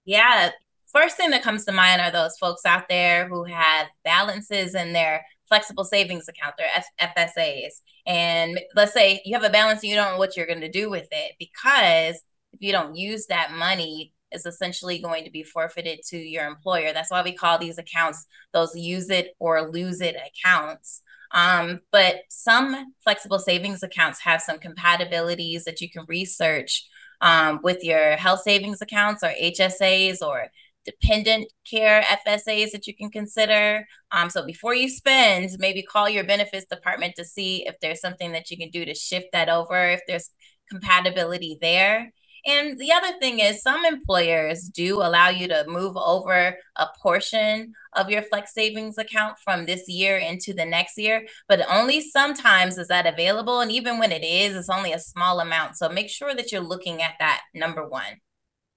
Yeah. 0.06 0.51
First 0.94 1.17
thing 1.17 1.32
that 1.32 1.44
comes 1.44 1.65
to 1.65 1.72
mind 1.72 2.01
are 2.01 2.12
those 2.12 2.38
folks 2.38 2.65
out 2.65 2.88
there 2.89 3.27
who 3.27 3.44
have 3.44 3.88
balances 4.03 4.74
in 4.74 4.94
their 4.94 5.25
flexible 5.48 5.84
savings 5.84 6.27
account, 6.27 6.56
their 6.58 6.68
F- 6.75 7.13
FSAs. 7.16 7.82
And 8.06 8.60
let's 8.75 8.94
say 8.94 9.22
you 9.25 9.36
have 9.36 9.44
a 9.44 9.50
balance 9.50 9.82
and 9.82 9.89
you 9.89 9.96
don't 9.96 10.13
know 10.13 10.18
what 10.18 10.36
you're 10.36 10.48
going 10.48 10.62
to 10.62 10.70
do 10.70 10.89
with 10.89 11.08
it 11.12 11.34
because 11.39 12.22
if 12.54 12.62
you 12.62 12.72
don't 12.72 12.96
use 12.96 13.27
that 13.27 13.51
money, 13.51 14.13
it's 14.32 14.46
essentially 14.46 15.00
going 15.00 15.24
to 15.24 15.32
be 15.32 15.44
forfeited 15.44 16.00
to 16.10 16.18
your 16.18 16.48
employer. 16.48 16.92
That's 16.94 17.12
why 17.12 17.22
we 17.22 17.34
call 17.34 17.58
these 17.58 17.77
accounts 17.77 18.25
those 18.54 18.75
use 18.75 19.10
it 19.10 19.36
or 19.39 19.70
lose 19.70 20.01
it 20.01 20.16
accounts. 20.16 21.01
Um, 21.32 21.82
but 21.92 22.22
some 22.30 22.94
flexible 23.04 23.39
savings 23.39 23.84
accounts 23.84 24.22
have 24.22 24.42
some 24.42 24.60
compatibilities 24.60 25.66
that 25.66 25.82
you 25.82 25.89
can 25.89 26.06
research 26.08 26.86
um, 27.22 27.60
with 27.63 27.84
your 27.84 28.16
health 28.16 28.42
savings 28.42 28.82
accounts 28.82 29.24
or 29.24 29.30
HSAs 29.42 30.22
or 30.22 30.48
dependent 30.88 31.51
care 31.70 32.01
FSAs 32.03 32.72
that 32.72 32.88
you 32.88 32.96
can 32.96 33.12
consider. 33.12 33.86
Um, 34.12 34.29
so 34.29 34.46
before 34.46 34.74
you 34.74 34.89
spend, 34.89 35.51
maybe 35.60 35.84
call 35.84 36.10
your 36.10 36.24
benefits 36.24 36.65
department 36.65 37.13
to 37.17 37.25
see 37.25 37.67
if 37.67 37.75
there's 37.82 38.01
something 38.01 38.32
that 38.32 38.50
you 38.50 38.58
can 38.58 38.72
do 38.72 38.86
to 38.86 38.96
shift 38.96 39.27
that 39.34 39.50
over, 39.50 39.89
if 39.89 40.01
there's 40.08 40.32
compatibility 40.72 41.58
there. 41.62 42.12
And 42.46 42.79
the 42.79 42.94
other 42.94 43.12
thing 43.20 43.39
is, 43.39 43.62
some 43.62 43.84
employers 43.84 44.70
do 44.74 45.01
allow 45.01 45.27
you 45.27 45.50
to 45.50 45.65
move 45.67 45.98
over 45.98 46.58
a 46.77 46.88
portion 47.01 47.74
of 47.94 48.10
your 48.10 48.22
flex 48.22 48.53
savings 48.53 48.98
account 48.98 49.38
from 49.44 49.65
this 49.65 49.89
year 49.89 50.17
into 50.17 50.53
the 50.53 50.63
next 50.63 50.98
year, 50.98 51.25
but 51.50 51.65
only 51.70 52.00
sometimes 52.00 52.77
is 52.77 52.88
that 52.88 53.06
available. 53.06 53.60
And 53.60 53.72
even 53.72 54.00
when 54.00 54.13
it 54.13 54.24
is, 54.24 54.56
it's 54.56 54.70
only 54.70 54.94
a 54.94 55.00
small 55.00 55.41
amount. 55.41 55.75
So 55.75 55.89
make 55.89 56.10
sure 56.10 56.34
that 56.36 56.51
you're 56.53 56.62
looking 56.62 57.01
at 57.01 57.15
that 57.20 57.41
number 57.53 57.86
one. 57.86 58.22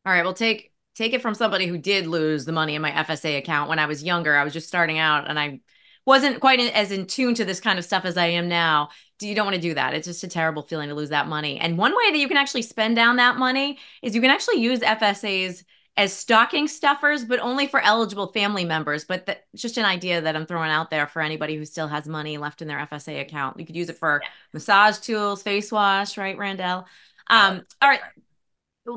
All 0.04 0.12
right, 0.12 0.24
we'll 0.24 0.34
take 0.34 0.72
take 1.00 1.14
it 1.14 1.23
from 1.23 1.35
somebody 1.35 1.66
who 1.66 1.78
did 1.78 2.07
lose 2.07 2.45
the 2.45 2.52
money 2.52 2.75
in 2.75 2.83
my 2.83 2.90
FSA 2.90 3.38
account 3.38 3.71
when 3.71 3.78
I 3.78 3.87
was 3.87 4.04
younger. 4.04 4.37
I 4.37 4.45
was 4.45 4.52
just 4.52 4.69
starting 4.69 4.99
out 4.99 5.30
and 5.30 5.38
I 5.38 5.61
wasn't 6.04 6.40
quite 6.40 6.61
as 6.61 6.92
in 6.92 7.07
tune 7.07 7.35
to 7.37 7.45
this 7.47 7.59
kind 7.59 7.78
of 7.78 7.87
stuff 7.87 8.04
as 8.04 8.19
I 8.19 8.26
am 8.26 8.49
now. 8.49 8.90
You 9.23 9.35
don't 9.35 9.47
want 9.47 9.54
to 9.54 9.61
do 9.62 9.73
that. 9.73 9.95
It's 9.95 10.07
just 10.07 10.25
a 10.25 10.28
terrible 10.28 10.62
feeling 10.62 10.90
to 10.90 10.95
lose 10.95 11.09
that 11.09 11.26
money. 11.26 11.59
And 11.59 11.78
one 11.78 11.92
way 11.92 12.11
that 12.11 12.19
you 12.19 12.28
can 12.28 12.37
actually 12.37 12.62
spend 12.62 12.97
down 12.97 13.16
that 13.16 13.38
money 13.38 13.78
is 14.02 14.14
you 14.14 14.21
can 14.21 14.30
actually 14.30 14.61
use 14.61 14.80
FSAs 14.80 15.64
as 15.97 16.12
stocking 16.12 16.69
stuffers, 16.69 17.25
but 17.25 17.40
only 17.40 17.66
for 17.66 17.80
eligible 17.80 18.33
family 18.33 18.66
members. 18.66 19.04
But 19.04 19.25
that's 19.25 19.40
just 19.57 19.78
an 19.78 19.87
idea 19.87 20.21
that 20.21 20.37
I'm 20.37 20.47
throwing 20.47 20.71
out 20.71 20.90
there 20.90 21.07
for 21.07 21.23
anybody 21.23 21.57
who 21.57 21.64
still 21.64 21.88
has 21.88 22.07
money 22.07 22.37
left 22.37 22.61
in 22.61 22.69
their 22.69 22.78
FSA 22.78 23.23
account. 23.23 23.59
You 23.59 23.64
could 23.64 23.76
use 23.76 23.88
it 23.88 23.97
for 23.97 24.21
yeah. 24.23 24.28
massage 24.52 24.99
tools, 24.99 25.42
face 25.42 25.73
wash, 25.73 26.19
right, 26.19 26.37
Randell? 26.37 26.87
Um, 27.28 27.62
all 27.80 27.88
right. 27.88 28.00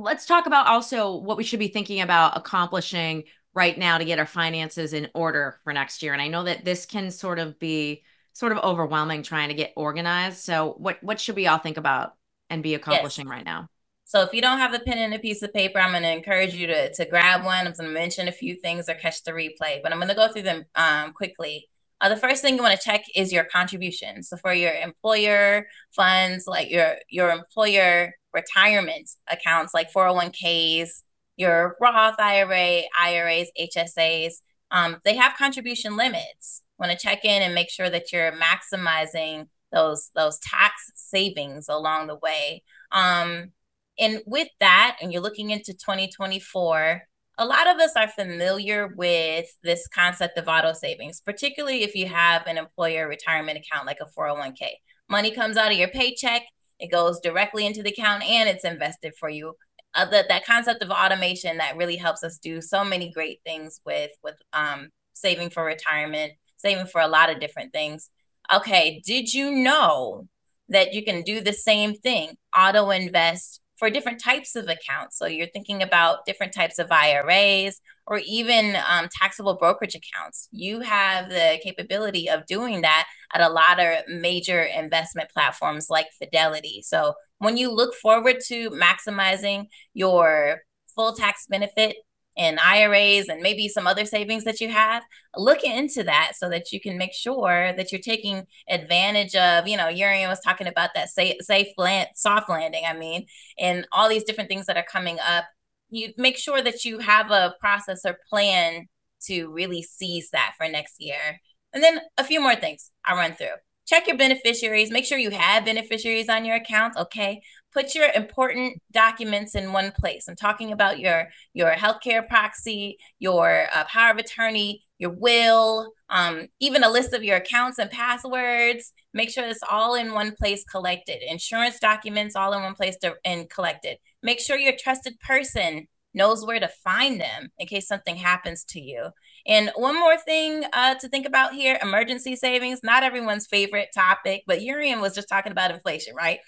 Let's 0.02 0.26
talk 0.26 0.46
about 0.46 0.68
also 0.68 1.16
what 1.16 1.38
we 1.38 1.44
should 1.44 1.60
be 1.60 1.68
thinking 1.68 2.02
about 2.02 2.38
accomplishing 2.38 3.24
right 3.54 3.78
now 3.78 3.98
to 3.98 4.06
get 4.06 4.20
our 4.20 4.26
finances 4.26 4.94
in 4.94 5.10
order 5.14 5.60
for 5.64 5.74
next 5.74 6.02
year. 6.02 6.14
And 6.14 6.22
I 6.22 6.28
know 6.28 6.44
that 6.44 6.66
this 6.66 6.86
can 6.86 7.12
sort 7.12 7.40
of 7.40 7.60
be 7.60 8.04
sort 8.34 8.52
of 8.52 8.58
overwhelming 8.60 9.24
trying 9.24 9.50
to 9.50 9.56
get 9.56 9.74
organized. 9.76 10.40
So 10.40 10.76
what 10.78 11.02
what 11.04 11.20
should 11.20 11.36
we 11.36 11.48
all 11.48 11.60
think 11.60 11.78
about 11.78 12.14
and 12.50 12.64
be 12.64 12.74
accomplishing 12.74 13.26
yes. 13.26 13.32
right 13.32 13.46
now? 13.46 13.68
So 14.06 14.22
if 14.22 14.34
you 14.34 14.42
don't 14.42 14.60
have 14.60 14.74
a 14.74 14.80
pen 14.80 14.98
and 14.98 15.14
a 15.14 15.20
piece 15.20 15.42
of 15.42 15.54
paper, 15.54 15.80
I'm 15.80 15.92
going 15.92 16.04
to 16.04 16.12
encourage 16.12 16.54
you 16.54 16.68
to, 16.68 16.94
to 16.94 17.06
grab 17.06 17.46
one. 17.46 17.66
I'm 17.66 17.74
going 17.74 17.90
to 17.90 17.94
mention 17.94 18.28
a 18.28 18.32
few 18.32 18.56
things 18.56 18.90
or 18.90 18.96
catch 18.96 19.24
the 19.24 19.32
replay, 19.32 19.82
but 19.82 19.92
I'm 19.92 19.98
going 19.98 20.10
to 20.10 20.16
go 20.16 20.28
through 20.28 20.44
them 20.44 20.66
um, 20.76 21.14
quickly. 21.14 21.68
Uh, 22.04 22.10
the 22.10 22.18
first 22.18 22.42
thing 22.42 22.58
you 22.58 22.62
want 22.62 22.78
to 22.78 22.86
check 22.86 23.06
is 23.16 23.32
your 23.32 23.46
contributions. 23.46 24.28
So 24.28 24.36
for 24.36 24.54
your 24.54 24.74
employer 24.74 25.68
funds, 25.96 26.46
like 26.46 26.70
your 26.70 26.98
your 27.10 27.30
employer 27.32 28.14
retirement 28.34 29.10
accounts, 29.32 29.74
like 29.74 29.92
401ks, 29.92 31.02
your 31.38 31.78
Roth 31.80 32.20
IRA, 32.20 32.82
IRAs, 33.00 33.50
HSAs, 33.58 34.34
um, 34.70 34.98
they 35.06 35.16
have 35.16 35.38
contribution 35.38 35.96
limits. 35.96 36.62
Want 36.78 36.92
to 36.92 36.98
check 36.98 37.24
in 37.24 37.42
and 37.42 37.56
make 37.56 37.70
sure 37.70 37.90
that 37.90 38.12
you're 38.12 38.34
maximizing 38.34 39.48
those 39.72 40.12
those 40.14 40.40
tax 40.40 40.92
savings 40.96 41.70
along 41.70 42.08
the 42.08 42.18
way. 42.18 42.64
Um, 42.92 43.54
and 43.98 44.22
with 44.26 44.50
that, 44.60 44.98
and 45.02 45.14
you're 45.14 45.22
looking 45.22 45.52
into 45.52 45.72
2024, 45.72 47.04
a 47.38 47.46
lot 47.46 47.68
of 47.68 47.80
us 47.80 47.94
are 47.96 48.08
familiar 48.08 48.94
with 48.96 49.48
this 49.64 49.88
concept 49.88 50.38
of 50.38 50.48
auto 50.48 50.74
savings, 50.74 51.22
particularly 51.22 51.84
if 51.84 51.96
you 51.96 52.08
have 52.08 52.46
an 52.46 52.58
employer 52.58 53.08
retirement 53.08 53.58
account 53.58 53.88
like 53.88 54.00
a 54.02 54.20
401k. 54.20 54.70
Money 55.10 55.32
comes 55.32 55.58
out 55.58 55.72
of 55.72 55.78
your 55.78 55.88
paycheck, 55.88 56.44
it 56.80 56.92
goes 56.92 57.20
directly 57.20 57.66
into 57.66 57.82
the 57.84 57.92
account, 57.92 58.24
and 58.24 58.48
it's 58.48 58.66
invested 58.66 59.14
for 59.20 59.30
you 59.30 59.54
uh, 59.96 60.06
the, 60.06 60.26
that 60.28 60.46
concept 60.46 60.82
of 60.82 60.90
automation 60.90 61.58
that 61.58 61.78
really 61.78 61.98
helps 61.98 62.24
us 62.24 62.38
do 62.38 62.62
so 62.62 62.84
many 62.84 63.12
great 63.12 63.40
things 63.46 63.80
with 63.86 64.12
with 64.24 64.36
um, 64.54 64.90
saving 65.14 65.50
for 65.50 65.64
retirement, 65.64 66.34
saving 66.58 66.88
for 66.88 67.02
a 67.02 67.08
lot 67.08 67.30
of 67.30 67.40
different 67.40 67.72
things. 67.72 68.10
Okay, 68.54 69.02
did 69.06 69.34
you 69.34 69.52
know 69.52 70.28
that 70.70 70.94
you 70.94 71.04
can 71.04 71.22
do 71.22 71.42
the 71.42 71.54
same 71.54 71.94
thing, 71.94 72.36
auto 72.58 72.90
invest 72.90 73.62
for 73.84 73.90
different 73.90 74.22
types 74.24 74.56
of 74.56 74.70
accounts? 74.70 75.18
So 75.18 75.26
you're 75.26 75.48
thinking 75.48 75.84
about 75.84 76.26
different 76.26 76.54
types 76.54 76.80
of 76.80 76.90
IRAs 76.90 77.82
or 78.08 78.22
even 78.26 78.78
um, 78.88 79.10
taxable 79.12 79.56
brokerage 79.56 79.94
accounts. 79.94 80.48
You 80.54 80.80
have 80.80 81.28
the 81.28 81.60
capability 81.62 82.30
of 82.30 82.46
doing 82.46 82.84
that 82.84 83.10
at 83.34 83.42
a 83.42 83.50
lot 83.50 83.82
of 83.82 84.08
major 84.08 84.62
investment 84.62 85.30
platforms 85.34 85.88
like 85.90 86.08
Fidelity. 86.18 86.82
So 86.82 87.16
when 87.40 87.58
you 87.58 87.74
look 87.74 87.94
forward 87.96 88.38
to 88.48 88.70
maximizing 88.70 89.66
your 89.94 90.62
full 90.96 91.12
tax 91.12 91.46
benefit 91.50 91.98
and 92.38 92.60
IRAs 92.60 93.30
and 93.30 93.42
maybe 93.42 93.68
some 93.68 93.88
other 93.88 94.06
savings 94.06 94.44
that 94.44 94.60
you 94.60 94.70
have, 94.70 95.04
look 95.38 95.64
into 95.64 96.04
that 96.04 96.34
so 96.36 96.50
that 96.50 96.72
you 96.72 96.80
can 96.80 96.98
make 96.98 97.14
sure 97.14 97.74
that 97.76 97.92
you're 97.92 98.02
taking 98.02 98.46
advantage 98.70 99.36
of, 99.36 99.68
you 99.68 99.78
know, 99.78 99.86
Jurrien 99.86 100.30
was 100.30 100.40
talking 100.40 100.68
about 100.68 100.92
that 100.96 101.10
safe, 101.10 101.36
safe 101.42 101.68
land, 101.78 102.10
soft 102.16 102.50
landing, 102.50 102.84
I 102.88 102.94
mean, 102.94 103.26
and 103.60 103.88
all 103.92 104.10
these 104.10 104.24
different 104.24 104.50
things 104.50 104.66
that 104.66 104.78
are 104.78 104.86
coming 104.92 105.18
up. 105.20 105.46
You 105.90 106.14
make 106.18 106.38
sure 106.38 106.62
that 106.62 106.86
you 106.86 107.00
have 107.00 107.30
a 107.30 107.56
process 107.60 108.02
or 108.06 108.18
plan 108.30 108.88
to 109.28 109.52
really 109.52 109.84
seize 109.84 110.30
that 110.32 110.54
for 110.58 110.68
next 110.68 110.96
year. 111.00 111.40
And 111.72 111.84
then 111.84 112.00
a 112.18 112.24
few 112.24 112.42
more 112.42 112.56
things 112.56 112.92
I'll 113.06 113.18
run 113.18 113.34
through 113.34 113.56
check 113.86 114.08
your 114.08 114.18
beneficiaries 114.18 114.92
make 114.92 115.06
sure 115.06 115.18
you 115.18 115.32
have 115.32 115.66
beneficiaries 115.66 116.30
on 116.30 116.46
your 116.46 116.56
account 116.56 116.96
okay 116.98 117.42
put 117.74 117.96
your 117.96 118.10
important 118.14 118.82
documents 118.92 119.56
in 119.56 119.74
one 119.74 119.92
place. 120.00 120.28
I'm 120.28 120.36
talking 120.36 120.72
about 120.72 121.00
your 121.00 121.30
your 121.54 121.72
healthcare 121.72 122.28
proxy 122.28 122.98
your 123.20 123.68
uh, 123.74 123.86
power 123.86 124.12
of 124.12 124.18
attorney 124.18 124.84
your 125.00 125.12
will 125.12 125.94
um, 126.14 126.48
even 126.60 126.84
a 126.84 126.90
list 126.90 127.14
of 127.14 127.24
your 127.24 127.38
accounts 127.38 127.80
and 127.80 127.90
passwords. 127.90 128.94
Make 129.14 129.32
sure 129.32 129.46
it's 129.46 129.64
all 129.70 129.96
in 129.96 130.14
one 130.14 130.34
place 130.36 130.64
collected. 130.64 131.20
Insurance 131.28 131.80
documents 131.80 132.36
all 132.36 132.54
in 132.54 132.62
one 132.62 132.76
place 132.76 132.96
to, 133.02 133.16
and 133.26 133.50
collected. 133.50 133.98
Make 134.22 134.40
sure 134.40 134.58
your 134.58 134.76
trusted 134.78 135.20
person 135.20 135.88
knows 136.14 136.46
where 136.46 136.60
to 136.60 136.68
find 136.68 137.20
them 137.20 137.50
in 137.58 137.66
case 137.66 137.88
something 137.88 138.16
happens 138.16 138.64
to 138.66 138.80
you. 138.80 139.08
And 139.48 139.72
one 139.76 140.00
more 140.00 140.18
thing 140.18 140.64
uh, 140.72 140.96
to 140.96 141.10
think 141.10 141.26
about 141.26 141.54
here 141.54 141.80
emergency 141.82 142.36
savings, 142.36 142.82
not 142.84 143.02
everyone's 143.04 143.48
favorite 143.48 143.90
topic, 143.94 144.44
but 144.46 144.60
Jurrien 144.60 145.02
was 145.02 145.16
just 145.16 145.28
talking 145.28 145.52
about 145.52 145.72
inflation, 145.72 146.16
right? 146.16 146.40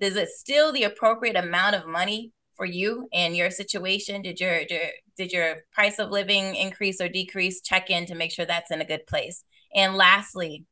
Is 0.00 0.16
it 0.16 0.28
still 0.28 0.72
the 0.72 0.84
appropriate 0.84 1.36
amount 1.36 1.76
of 1.76 1.86
money 1.86 2.32
for 2.54 2.66
you 2.66 3.08
and 3.12 3.36
your 3.36 3.50
situation? 3.50 4.22
Did 4.22 4.40
your, 4.40 4.60
your 4.68 4.80
did 5.16 5.32
your 5.32 5.56
price 5.72 5.98
of 5.98 6.10
living 6.10 6.54
increase 6.54 7.00
or 7.00 7.08
decrease? 7.08 7.60
Check 7.60 7.90
in 7.90 8.06
to 8.06 8.14
make 8.14 8.32
sure 8.32 8.44
that's 8.44 8.70
in 8.70 8.80
a 8.80 8.86
good 8.86 9.06
place. 9.06 9.42
And 9.74 9.94
lastly, 9.94 10.64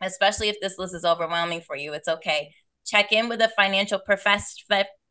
especially 0.00 0.48
if 0.48 0.60
this 0.60 0.78
list 0.78 0.94
is 0.94 1.04
overwhelming 1.04 1.60
for 1.60 1.76
you, 1.76 1.92
it's 1.92 2.08
okay. 2.08 2.52
Check 2.84 3.12
in 3.12 3.28
with 3.28 3.40
a 3.40 3.48
financial 3.56 3.98
profess- 3.98 4.56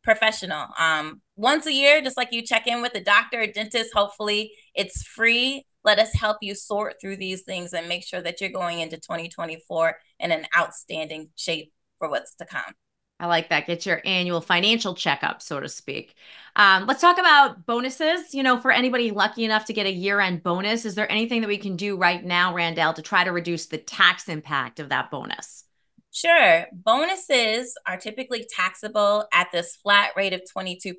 professional. 0.04 0.68
Um, 0.80 1.22
once 1.36 1.66
a 1.66 1.74
year, 1.74 2.02
just 2.02 2.18
like 2.18 2.32
you 2.32 2.42
check 2.42 2.68
in 2.68 2.82
with 2.82 2.96
a 2.96 3.04
doctor 3.04 3.42
or 3.42 3.48
dentist, 3.48 3.94
hopefully 3.94 4.52
it's 4.76 5.04
free 5.04 5.66
let 5.88 6.00
us 6.00 6.14
help 6.14 6.36
you 6.42 6.54
sort 6.54 6.96
through 7.00 7.16
these 7.16 7.44
things 7.44 7.72
and 7.72 7.88
make 7.88 8.04
sure 8.04 8.22
that 8.22 8.42
you're 8.42 8.50
going 8.50 8.82
into 8.82 8.98
2024 8.98 9.96
in 10.20 10.34
an 10.34 10.46
outstanding 10.56 11.30
shape 11.38 11.72
for 11.98 12.10
what's 12.10 12.36
to 12.36 12.46
come. 12.46 12.74
I 13.20 13.26
like 13.26 13.50
that. 13.50 13.66
Get 13.66 13.86
your 13.86 14.02
annual 14.06 14.42
financial 14.42 14.94
checkup, 14.94 15.42
so 15.42 15.60
to 15.60 15.68
speak. 15.68 16.16
Um, 16.56 16.86
let's 16.86 17.02
talk 17.02 17.18
about 17.18 17.66
bonuses. 17.66 18.34
You 18.34 18.44
know, 18.44 18.60
for 18.60 18.72
anybody 18.72 19.12
lucky 19.12 19.44
enough 19.44 19.66
to 19.66 19.74
get 19.74 19.86
a 19.86 19.92
year 19.92 20.20
end 20.20 20.44
bonus, 20.44 20.86
is 20.86 20.96
there 20.96 21.12
anything 21.12 21.42
that 21.42 21.48
we 21.48 21.58
can 21.58 21.76
do 21.76 21.98
right 21.98 22.24
now, 22.24 22.54
Randell, 22.54 22.94
to 22.94 23.02
try 23.02 23.24
to 23.24 23.32
reduce 23.32 23.66
the 23.68 23.78
tax 23.78 24.30
impact 24.30 24.80
of 24.80 24.90
that 24.90 25.10
bonus? 25.10 25.66
Sure. 26.12 26.66
Bonuses 26.72 27.76
are 27.86 27.98
typically 27.98 28.48
taxable 28.56 29.26
at 29.34 29.48
this 29.52 29.76
flat 29.76 30.12
rate 30.16 30.34
of 30.34 30.42
22%. 30.56 30.96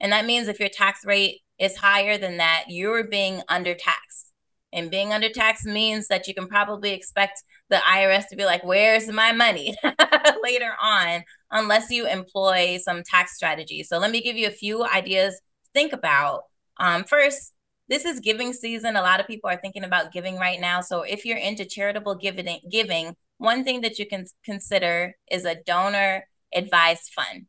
And 0.00 0.12
that 0.12 0.26
means 0.26 0.48
if 0.48 0.60
your 0.60 0.68
tax 0.68 1.04
rate 1.04 1.40
is 1.58 1.76
higher 1.76 2.18
than 2.18 2.38
that, 2.38 2.64
you're 2.68 3.04
being 3.04 3.42
undertaxed. 3.48 4.31
And 4.72 4.90
being 4.90 5.10
undertaxed 5.10 5.64
means 5.64 6.08
that 6.08 6.26
you 6.26 6.34
can 6.34 6.46
probably 6.46 6.92
expect 6.92 7.42
the 7.68 7.76
IRS 7.76 8.28
to 8.28 8.36
be 8.36 8.44
like, 8.44 8.64
where's 8.64 9.08
my 9.08 9.32
money 9.32 9.76
later 10.42 10.74
on, 10.82 11.24
unless 11.50 11.90
you 11.90 12.06
employ 12.06 12.78
some 12.82 13.02
tax 13.02 13.36
strategies. 13.36 13.88
So 13.88 13.98
let 13.98 14.10
me 14.10 14.20
give 14.20 14.36
you 14.36 14.46
a 14.46 14.52
few 14.52 14.84
ideas 14.84 15.34
to 15.34 15.70
think 15.74 15.92
about. 15.92 16.44
Um, 16.78 17.04
first, 17.04 17.52
this 17.88 18.04
is 18.04 18.20
giving 18.20 18.52
season. 18.52 18.96
A 18.96 19.02
lot 19.02 19.20
of 19.20 19.26
people 19.26 19.50
are 19.50 19.58
thinking 19.58 19.84
about 19.84 20.12
giving 20.12 20.38
right 20.38 20.60
now. 20.60 20.80
So 20.80 21.02
if 21.02 21.24
you're 21.24 21.38
into 21.38 21.64
charitable 21.64 22.14
giving, 22.16 22.60
giving, 22.70 23.16
one 23.38 23.64
thing 23.64 23.80
that 23.82 23.98
you 23.98 24.06
can 24.06 24.26
consider 24.44 25.16
is 25.30 25.44
a 25.44 25.56
donor 25.56 26.26
advised 26.54 27.10
fund. 27.14 27.46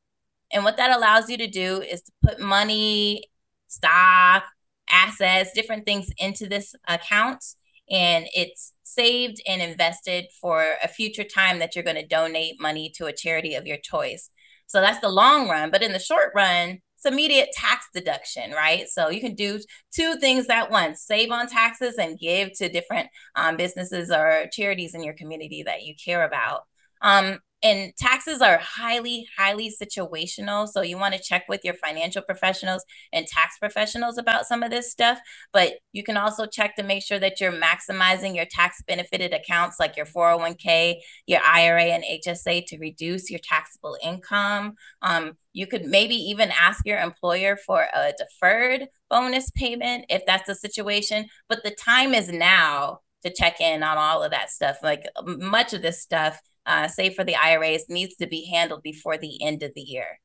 And 0.51 0.63
what 0.63 0.77
that 0.77 0.95
allows 0.95 1.29
you 1.29 1.37
to 1.37 1.47
do 1.47 1.81
is 1.81 2.01
to 2.01 2.11
put 2.21 2.39
money 2.39 3.23
stock, 3.67 4.43
assets, 4.89 5.51
different 5.53 5.85
things 5.85 6.07
into 6.17 6.47
this 6.47 6.75
account. 6.87 7.43
And 7.89 8.27
it's 8.33 8.73
saved 8.83 9.41
and 9.47 9.61
invested 9.61 10.25
for 10.39 10.65
a 10.81 10.87
future 10.87 11.23
time 11.23 11.59
that 11.59 11.75
you're 11.75 11.83
going 11.83 11.97
to 11.97 12.05
donate 12.05 12.61
money 12.61 12.91
to 12.95 13.05
a 13.05 13.13
charity 13.13 13.55
of 13.55 13.67
your 13.67 13.77
choice. 13.77 14.29
So 14.67 14.81
that's 14.81 14.99
the 14.99 15.09
long 15.09 15.49
run. 15.49 15.69
But 15.69 15.83
in 15.83 15.91
the 15.91 15.99
short 15.99 16.31
run, 16.33 16.79
it's 16.95 17.05
immediate 17.05 17.49
tax 17.53 17.87
deduction, 17.93 18.51
right? 18.51 18.87
So 18.87 19.09
you 19.09 19.19
can 19.19 19.35
do 19.35 19.59
two 19.93 20.15
things 20.15 20.47
at 20.47 20.71
once 20.71 21.01
save 21.01 21.31
on 21.31 21.47
taxes 21.47 21.95
and 21.97 22.17
give 22.17 22.53
to 22.53 22.69
different 22.69 23.09
um, 23.35 23.57
businesses 23.57 24.09
or 24.09 24.45
charities 24.51 24.95
in 24.95 25.03
your 25.03 25.13
community 25.13 25.63
that 25.63 25.83
you 25.83 25.95
care 26.03 26.25
about. 26.25 26.61
Um, 27.01 27.39
and 27.63 27.95
taxes 27.95 28.41
are 28.41 28.57
highly, 28.57 29.25
highly 29.37 29.71
situational. 29.71 30.67
So 30.67 30.81
you 30.81 30.97
want 30.97 31.15
to 31.15 31.21
check 31.21 31.45
with 31.47 31.61
your 31.63 31.75
financial 31.75 32.21
professionals 32.21 32.83
and 33.13 33.25
tax 33.25 33.57
professionals 33.57 34.17
about 34.17 34.45
some 34.45 34.63
of 34.63 34.69
this 34.69 34.91
stuff. 34.91 35.19
But 35.53 35.75
you 35.93 36.03
can 36.03 36.17
also 36.17 36.45
check 36.45 36.75
to 36.75 36.83
make 36.83 37.03
sure 37.03 37.19
that 37.19 37.39
you're 37.39 37.53
maximizing 37.53 38.35
your 38.35 38.45
tax 38.45 38.83
benefited 38.85 39.33
accounts 39.33 39.77
like 39.79 39.95
your 39.95 40.05
401k, 40.05 40.95
your 41.25 41.39
IRA, 41.45 41.83
and 41.83 42.03
HSA 42.03 42.65
to 42.67 42.77
reduce 42.77 43.29
your 43.31 43.39
taxable 43.41 43.97
income. 44.03 44.73
Um, 45.01 45.37
you 45.53 45.65
could 45.65 45.85
maybe 45.85 46.15
even 46.15 46.51
ask 46.51 46.85
your 46.85 46.99
employer 46.99 47.55
for 47.55 47.87
a 47.95 48.11
deferred 48.17 48.87
bonus 49.09 49.49
payment 49.51 50.05
if 50.09 50.25
that's 50.25 50.47
the 50.47 50.55
situation. 50.55 51.27
But 51.47 51.63
the 51.63 51.71
time 51.71 52.13
is 52.13 52.29
now 52.29 52.99
to 53.23 53.33
check 53.33 53.61
in 53.61 53.83
on 53.83 53.97
all 53.97 54.21
of 54.21 54.31
that 54.31 54.49
stuff. 54.49 54.77
Like 54.83 55.05
much 55.23 55.73
of 55.73 55.81
this 55.81 56.01
stuff 56.01 56.41
uh, 56.65 56.87
say 56.87 57.13
for 57.13 57.23
the 57.23 57.35
IRAs, 57.35 57.85
needs 57.89 58.15
to 58.15 58.27
be 58.27 58.49
handled 58.51 58.83
before 58.83 59.17
the 59.17 59.43
end 59.43 59.63
of 59.63 59.73
the 59.75 59.81
year. 59.81 60.19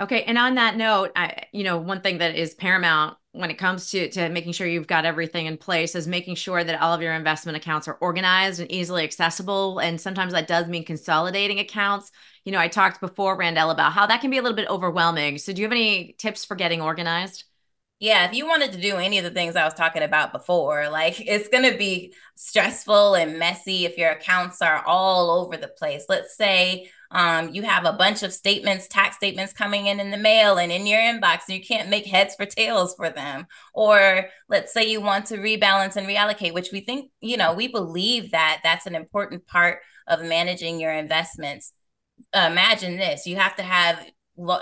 Okay, 0.00 0.22
and 0.24 0.38
on 0.38 0.54
that 0.54 0.76
note, 0.76 1.12
I, 1.14 1.42
you 1.52 1.62
know, 1.62 1.76
one 1.76 2.00
thing 2.00 2.18
that 2.18 2.34
is 2.34 2.54
paramount 2.54 3.18
when 3.32 3.50
it 3.50 3.58
comes 3.58 3.90
to 3.90 4.08
to 4.10 4.28
making 4.30 4.52
sure 4.52 4.66
you've 4.66 4.86
got 4.86 5.04
everything 5.04 5.44
in 5.44 5.58
place 5.58 5.94
is 5.94 6.08
making 6.08 6.34
sure 6.36 6.64
that 6.64 6.80
all 6.80 6.94
of 6.94 7.02
your 7.02 7.12
investment 7.12 7.56
accounts 7.56 7.86
are 7.86 7.98
organized 8.00 8.60
and 8.60 8.72
easily 8.72 9.04
accessible. 9.04 9.78
And 9.78 10.00
sometimes 10.00 10.32
that 10.32 10.48
does 10.48 10.68
mean 10.68 10.84
consolidating 10.84 11.60
accounts. 11.60 12.10
You 12.46 12.52
know, 12.52 12.58
I 12.58 12.68
talked 12.68 13.00
before, 13.00 13.36
Randell, 13.36 13.70
about 13.70 13.92
how 13.92 14.06
that 14.06 14.22
can 14.22 14.30
be 14.30 14.38
a 14.38 14.42
little 14.42 14.56
bit 14.56 14.70
overwhelming. 14.70 15.36
So, 15.36 15.52
do 15.52 15.60
you 15.60 15.66
have 15.66 15.72
any 15.72 16.14
tips 16.18 16.46
for 16.46 16.54
getting 16.54 16.80
organized? 16.80 17.44
Yeah, 18.00 18.26
if 18.26 18.32
you 18.34 18.46
wanted 18.46 18.72
to 18.72 18.80
do 18.80 18.96
any 18.96 19.18
of 19.18 19.24
the 19.24 19.30
things 19.30 19.56
I 19.56 19.64
was 19.64 19.74
talking 19.74 20.02
about 20.02 20.32
before, 20.32 20.88
like 20.88 21.20
it's 21.20 21.48
going 21.48 21.70
to 21.70 21.76
be 21.76 22.14
stressful 22.34 23.14
and 23.14 23.38
messy 23.38 23.84
if 23.84 23.98
your 23.98 24.08
accounts 24.08 24.62
are 24.62 24.82
all 24.86 25.30
over 25.30 25.58
the 25.58 25.68
place. 25.68 26.06
Let's 26.08 26.34
say 26.34 26.90
um, 27.10 27.54
you 27.54 27.62
have 27.62 27.84
a 27.84 27.92
bunch 27.92 28.22
of 28.22 28.32
statements, 28.32 28.88
tax 28.88 29.16
statements 29.16 29.52
coming 29.52 29.86
in 29.86 30.00
in 30.00 30.10
the 30.10 30.16
mail 30.16 30.56
and 30.56 30.72
in 30.72 30.86
your 30.86 30.98
inbox, 30.98 31.40
and 31.46 31.58
you 31.58 31.62
can't 31.62 31.90
make 31.90 32.06
heads 32.06 32.34
for 32.36 32.46
tails 32.46 32.94
for 32.94 33.10
them. 33.10 33.46
Or 33.74 34.30
let's 34.48 34.72
say 34.72 34.88
you 34.90 35.02
want 35.02 35.26
to 35.26 35.36
rebalance 35.36 35.96
and 35.96 36.06
reallocate, 36.06 36.54
which 36.54 36.72
we 36.72 36.80
think, 36.80 37.10
you 37.20 37.36
know, 37.36 37.52
we 37.52 37.68
believe 37.68 38.30
that 38.30 38.60
that's 38.62 38.86
an 38.86 38.94
important 38.94 39.46
part 39.46 39.80
of 40.06 40.24
managing 40.24 40.80
your 40.80 40.92
investments. 40.92 41.74
Imagine 42.34 42.96
this 42.96 43.26
you 43.26 43.36
have 43.36 43.56
to 43.56 43.62
have 43.62 44.10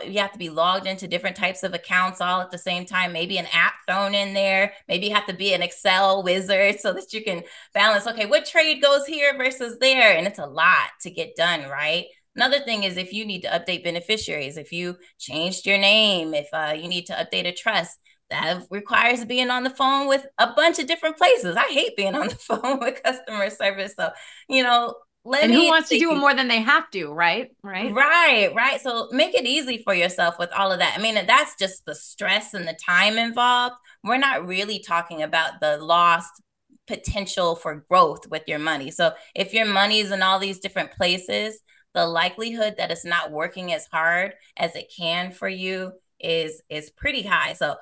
you 0.05 0.19
have 0.19 0.33
to 0.33 0.39
be 0.39 0.51
logged 0.51 0.87
into 0.87 1.07
different 1.07 1.37
types 1.37 1.63
of 1.63 1.75
accounts 1.75 2.21
all 2.21 2.41
at 2.41 2.51
the 2.51 2.59
same 2.59 2.85
time 2.85 3.13
maybe 3.13 3.39
an 3.39 3.47
app 3.53 3.75
thrown 3.87 4.15
in 4.15 4.35
there 4.35 4.73
maybe 4.89 5.07
you 5.07 5.15
have 5.15 5.27
to 5.27 5.35
be 5.35 5.53
an 5.55 5.63
excel 5.63 6.23
wizard 6.23 6.81
so 6.81 6.93
that 6.93 7.13
you 7.13 7.23
can 7.23 7.43
balance 7.75 8.07
okay 8.07 8.27
what 8.27 8.45
trade 8.45 8.83
goes 8.83 9.07
here 9.07 9.37
versus 9.37 9.79
there 9.79 10.17
and 10.17 10.27
it's 10.27 10.39
a 10.39 10.47
lot 10.47 10.89
to 11.01 11.11
get 11.11 11.37
done 11.37 11.69
right 11.69 12.07
another 12.35 12.61
thing 12.61 12.83
is 12.83 12.97
if 12.97 13.13
you 13.13 13.25
need 13.25 13.43
to 13.43 13.49
update 13.49 13.85
beneficiaries 13.85 14.57
if 14.57 14.73
you 14.73 14.97
changed 15.19 15.67
your 15.67 15.79
name 15.79 16.35
if 16.35 16.49
uh, 16.53 16.75
you 16.77 16.89
need 16.89 17.07
to 17.07 17.13
update 17.15 17.47
a 17.47 17.53
trust 17.53 17.99
that 18.31 18.63
requires 18.71 19.25
being 19.25 19.51
on 19.51 19.65
the 19.65 19.71
phone 19.71 20.07
with 20.07 20.27
a 20.39 20.53
bunch 20.55 20.79
of 20.79 20.87
different 20.87 21.17
places. 21.17 21.57
I 21.57 21.67
hate 21.69 21.97
being 21.97 22.15
on 22.15 22.29
the 22.29 22.35
phone 22.35 22.79
with 22.79 23.03
customer 23.03 23.49
service. 23.51 23.95
So, 23.99 24.11
you 24.49 24.63
know, 24.63 24.95
let 25.29 25.45
and 25.45 25.53
who 25.53 25.67
wants 25.67 25.89
to 25.91 25.99
do 25.99 26.13
it 26.13 26.17
more 26.17 26.35
than 26.35 26.49
they 26.49 26.61
have 26.61 26.91
to, 26.93 27.09
right? 27.13 27.51
Right. 27.63 27.93
Right, 27.93 28.53
right. 28.55 28.81
So 28.81 29.09
make 29.13 29.35
it 29.35 29.47
easy 29.47 29.83
for 29.85 29.95
yourself 29.95 30.39
with 30.39 30.51
all 30.53 30.73
of 30.73 30.79
that. 30.79 30.95
I 30.97 31.03
mean, 31.03 31.15
that's 31.27 31.55
just 31.57 31.85
the 31.85 31.95
stress 31.95 32.55
and 32.55 32.67
the 32.67 32.77
time 32.85 33.19
involved. 33.19 33.77
We're 34.03 34.19
not 34.19 34.47
really 34.47 34.79
talking 34.79 35.23
about 35.23 35.61
the 35.61 35.79
lost 35.79 36.43
potential 36.87 37.55
for 37.55 37.85
growth 37.89 38.27
with 38.29 38.43
your 38.47 38.59
money. 38.59 38.91
So 38.91 39.13
if 39.35 39.53
your 39.53 39.67
money 39.67 40.01
is 40.01 40.11
in 40.11 40.23
all 40.23 40.39
these 40.39 40.59
different 40.59 40.93
places, 40.93 41.61
the 41.95 42.07
likelihood 42.07 42.75
that 42.79 42.91
it's 42.91 43.05
not 43.05 43.31
working 43.31 43.73
as 43.73 43.87
hard 43.87 44.35
as 44.57 44.75
it 44.75 44.93
can 44.97 45.33
for 45.33 45.49
you 45.49 45.93
is 46.21 46.63
is 46.69 46.91
pretty 46.91 47.23
high. 47.23 47.53
So 47.53 47.77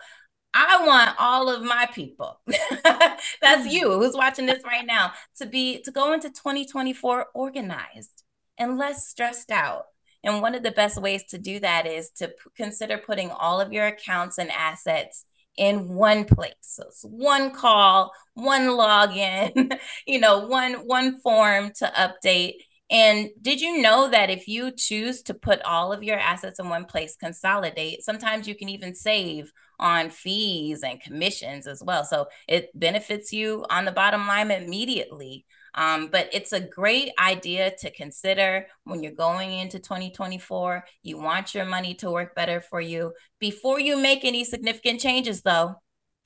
I 0.56 0.86
want 0.86 1.14
all 1.18 1.50
of 1.50 1.62
my 1.62 1.86
people. 1.92 2.40
That's 2.84 3.64
hmm. 3.64 3.68
you 3.68 3.92
who's 3.92 4.14
watching 4.14 4.46
this 4.46 4.64
right 4.64 4.86
now 4.86 5.12
to 5.36 5.46
be 5.46 5.82
to 5.82 5.90
go 5.90 6.14
into 6.14 6.30
2024 6.30 7.26
organized 7.34 8.22
and 8.56 8.78
less 8.78 9.06
stressed 9.06 9.50
out. 9.50 9.84
And 10.24 10.40
one 10.40 10.54
of 10.54 10.62
the 10.62 10.70
best 10.70 11.00
ways 11.00 11.24
to 11.24 11.38
do 11.38 11.60
that 11.60 11.86
is 11.86 12.10
to 12.16 12.28
p- 12.28 12.34
consider 12.56 12.96
putting 12.96 13.30
all 13.30 13.60
of 13.60 13.72
your 13.72 13.86
accounts 13.86 14.38
and 14.38 14.50
assets 14.50 15.26
in 15.58 15.94
one 15.94 16.24
place. 16.24 16.54
So 16.62 16.84
it's 16.88 17.02
one 17.02 17.50
call, 17.50 18.12
one 18.34 18.62
login, 18.62 19.78
you 20.06 20.18
know, 20.18 20.46
one 20.46 20.74
one 20.86 21.20
form 21.20 21.72
to 21.76 21.92
update 21.96 22.54
and 22.90 23.30
did 23.42 23.60
you 23.60 23.82
know 23.82 24.08
that 24.10 24.30
if 24.30 24.46
you 24.46 24.70
choose 24.70 25.22
to 25.22 25.34
put 25.34 25.60
all 25.62 25.92
of 25.92 26.04
your 26.04 26.18
assets 26.18 26.60
in 26.60 26.68
one 26.68 26.84
place, 26.84 27.16
consolidate, 27.16 28.04
sometimes 28.04 28.46
you 28.46 28.54
can 28.54 28.68
even 28.68 28.94
save 28.94 29.52
on 29.78 30.10
fees 30.10 30.82
and 30.82 31.00
commissions 31.00 31.66
as 31.66 31.82
well. 31.82 32.04
So 32.04 32.26
it 32.48 32.70
benefits 32.78 33.32
you 33.32 33.66
on 33.70 33.84
the 33.84 33.92
bottom 33.92 34.26
line 34.26 34.50
immediately. 34.50 35.46
Um, 35.74 36.08
but 36.10 36.30
it's 36.32 36.52
a 36.52 36.60
great 36.60 37.10
idea 37.20 37.72
to 37.80 37.90
consider 37.90 38.66
when 38.84 39.02
you're 39.02 39.12
going 39.12 39.52
into 39.52 39.78
2024. 39.78 40.84
You 41.02 41.18
want 41.18 41.54
your 41.54 41.66
money 41.66 41.94
to 41.96 42.10
work 42.10 42.34
better 42.34 42.60
for 42.60 42.80
you. 42.80 43.12
Before 43.40 43.78
you 43.78 44.00
make 44.00 44.24
any 44.24 44.44
significant 44.44 45.00
changes, 45.00 45.42
though, 45.42 45.74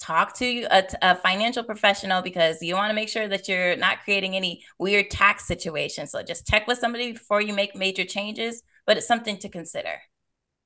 talk 0.00 0.34
to 0.38 0.62
a, 0.70 0.84
a, 1.02 1.14
financial 1.16 1.62
professional 1.62 2.22
because 2.22 2.62
you 2.62 2.74
want 2.74 2.90
to 2.90 2.94
make 2.94 3.08
sure 3.08 3.28
that 3.28 3.48
you're 3.48 3.76
not 3.76 4.02
creating 4.02 4.34
any 4.34 4.64
weird 4.78 5.10
tax 5.10 5.46
situations. 5.46 6.10
So 6.10 6.22
just 6.22 6.46
check 6.46 6.66
with 6.66 6.78
somebody 6.78 7.12
before 7.12 7.42
you 7.42 7.52
make 7.52 7.76
major 7.76 8.04
changes, 8.04 8.62
but 8.86 8.96
it's 8.96 9.06
something 9.06 9.36
to 9.38 9.48
consider. 9.48 10.00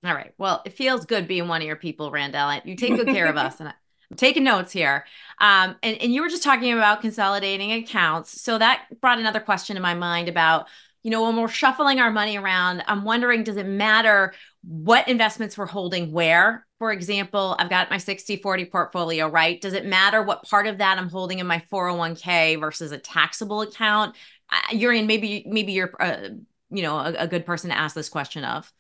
All 0.05 0.15
right. 0.15 0.33
Well, 0.39 0.63
it 0.65 0.75
feels 0.75 1.05
good 1.05 1.27
being 1.27 1.49
one 1.49 1.63
of 1.63 1.67
your 1.67 1.77
people, 1.77 2.11
Randell. 2.11 2.61
You 2.65 2.77
take 2.77 2.97
good 2.97 3.09
care 3.09 3.27
of 3.27 3.37
us. 3.37 3.61
And 3.61 3.71
I'm 4.11 4.19
taking 4.19 4.45
notes 4.45 4.71
here. 4.71 5.07
Um, 5.41 5.77
and, 5.83 5.97
and 5.97 6.13
you 6.13 6.21
were 6.21 6.29
just 6.29 6.43
talking 6.43 6.75
about 6.75 7.01
consolidating 7.01 7.73
accounts. 7.73 8.41
So 8.43 8.59
that 8.59 8.85
brought 9.01 9.19
another 9.19 9.41
question 9.41 9.77
in 9.77 9.83
my 9.83 9.95
mind 9.95 10.29
about 10.29 10.69
you 11.05 11.11
know, 11.11 11.23
when 11.23 11.37
we're 11.37 11.49
shuffling 11.49 12.01
our 12.01 12.11
money 12.11 12.39
around, 12.39 12.83
I'm 12.89 13.05
wondering 13.05 13.45
does 13.45 13.59
it 13.59 13.67
matter 13.67 14.33
what 14.63 15.07
investments 15.07 15.57
we're 15.57 15.67
holding 15.67 16.11
where? 16.11 16.64
For 16.79 16.93
example, 16.93 17.55
I've 17.59 17.71
got 17.71 17.91
my 17.91 17.99
60 17.99 18.37
40 18.37 18.65
portfolio, 18.67 19.29
right? 19.29 19.61
Does 19.61 19.75
it 19.75 19.87
matter 19.87 20.23
what 20.23 20.43
part 20.45 20.67
of 20.67 20.79
that 20.79 20.99
I'm 20.99 21.09
holding 21.09 21.39
in 21.39 21.47
my 21.47 21.63
401k 21.73 22.59
versus 22.59 22.93
a 22.93 22.99
taxable 22.99 23.63
account? 23.63 24.17
Uh, 24.51 24.75
Jurrien, 24.75 25.07
maybe 25.07 25.45
maybe 25.47 25.73
you're 25.73 25.93
uh, 26.01 26.31
you 26.71 26.83
know 26.83 26.99
a, 26.99 27.15
a 27.21 27.29
good 27.29 27.47
person 27.47 27.71
to 27.71 27.77
ask 27.77 27.95
this 27.95 28.09
question 28.09 28.45
of. 28.45 28.73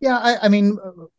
Yeah, 0.00 0.18
I, 0.18 0.36
I 0.42 0.48
mean, 0.48 0.76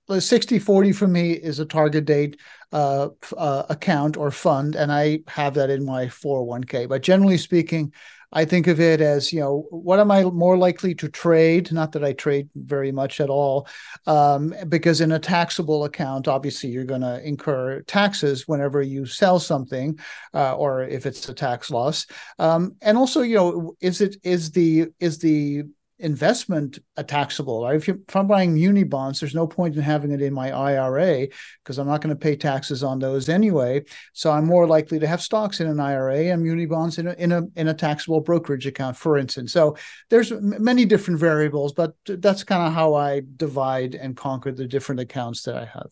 uh, 0.10 0.20
60 0.20 0.60
40 0.60 0.92
for 0.92 1.08
me 1.08 1.32
is 1.32 1.60
a 1.60 1.66
target 1.66 2.06
date 2.06 2.40
uh, 2.72 3.10
uh, 3.36 3.64
account 3.70 4.18
or 4.18 4.32
fund, 4.32 4.76
and 4.76 4.92
I 4.92 5.20
have 5.28 5.54
that 5.56 5.70
in 5.70 5.86
my 5.86 6.06
401k. 6.06 6.88
But 6.90 7.02
generally 7.02 7.38
speaking, 7.38 7.94
I 8.32 8.46
think 8.46 8.68
of 8.68 8.80
it 8.80 9.02
as, 9.02 9.32
you 9.32 9.40
know, 9.40 9.66
what 9.70 10.00
am 10.00 10.12
I 10.12 10.24
more 10.24 10.58
likely 10.58 10.94
to 10.96 11.10
trade? 11.10 11.72
Not 11.72 11.92
that 11.94 12.04
I 12.04 12.14
trade 12.14 12.50
very 12.56 12.92
much 12.92 13.22
at 13.22 13.30
all, 13.30 13.68
um, 14.08 14.54
because 14.70 15.02
in 15.02 15.12
a 15.12 15.20
taxable 15.20 15.86
account, 15.86 16.28
obviously 16.28 16.70
you're 16.70 16.84
going 16.84 17.02
to 17.02 17.26
incur 17.26 17.82
taxes 17.82 18.48
whenever 18.48 18.82
you 18.82 19.06
sell 19.06 19.40
something, 19.40 19.98
uh, 20.34 20.56
or 20.56 20.84
if 20.84 21.06
it's 21.06 21.30
a 21.30 21.34
tax 21.34 21.72
loss. 21.72 22.08
Um, 22.40 22.76
and 22.82 22.98
also, 22.98 23.22
you 23.22 23.36
know, 23.36 23.76
is 23.82 24.02
it 24.02 24.18
is 24.24 24.52
the 24.52 24.88
is 25.00 25.20
the 25.20 25.64
investment 26.00 26.80
a 26.98 27.04
taxable. 27.04 27.64
Right? 27.64 27.76
If, 27.76 27.88
if, 27.90 28.16
I'm 28.16 28.28
buying 28.28 28.54
muni 28.54 28.84
bonds, 28.84 29.20
there's 29.20 29.36
no 29.36 29.48
point 29.48 29.76
in 29.76 29.82
having 29.82 30.12
it 30.12 30.22
in 30.22 30.34
my 30.34 30.52
IRA 30.52 31.28
because 31.64 31.78
I'm 31.78 31.88
not 31.88 32.02
going 32.02 32.14
to 32.14 32.20
pay 32.20 32.36
taxes 32.36 32.84
on 32.84 33.00
those 33.00 33.30
anyway. 33.30 33.84
So 34.14 34.32
I'm 34.32 34.46
more 34.46 34.68
likely 34.68 35.00
to 35.00 35.08
have 35.08 35.22
stocks 35.22 35.62
in 35.62 35.68
an 35.68 35.80
IRA 35.80 36.26
and 36.26 36.44
muni 36.44 36.66
bonds 36.66 36.98
in 36.98 37.08
a 37.08 37.14
in 37.14 37.32
a 37.32 37.44
in 37.56 37.68
a 37.68 37.74
taxable 37.74 38.22
brokerage 38.22 38.68
account, 38.68 38.98
for 38.98 39.18
instance. 39.18 39.54
So 39.54 39.78
there's 40.10 40.32
many 40.32 40.86
different 40.86 41.20
variables, 41.20 41.74
but 41.74 41.96
that's 42.06 42.44
kind 42.44 42.68
of 42.68 42.74
how 42.74 42.94
I 42.94 43.22
divide 43.38 43.96
and 43.96 44.16
conquer 44.16 44.52
the 44.52 44.68
different 44.68 45.02
accounts 45.02 45.44
that 45.44 45.56
I 45.56 45.66
have. 45.66 45.92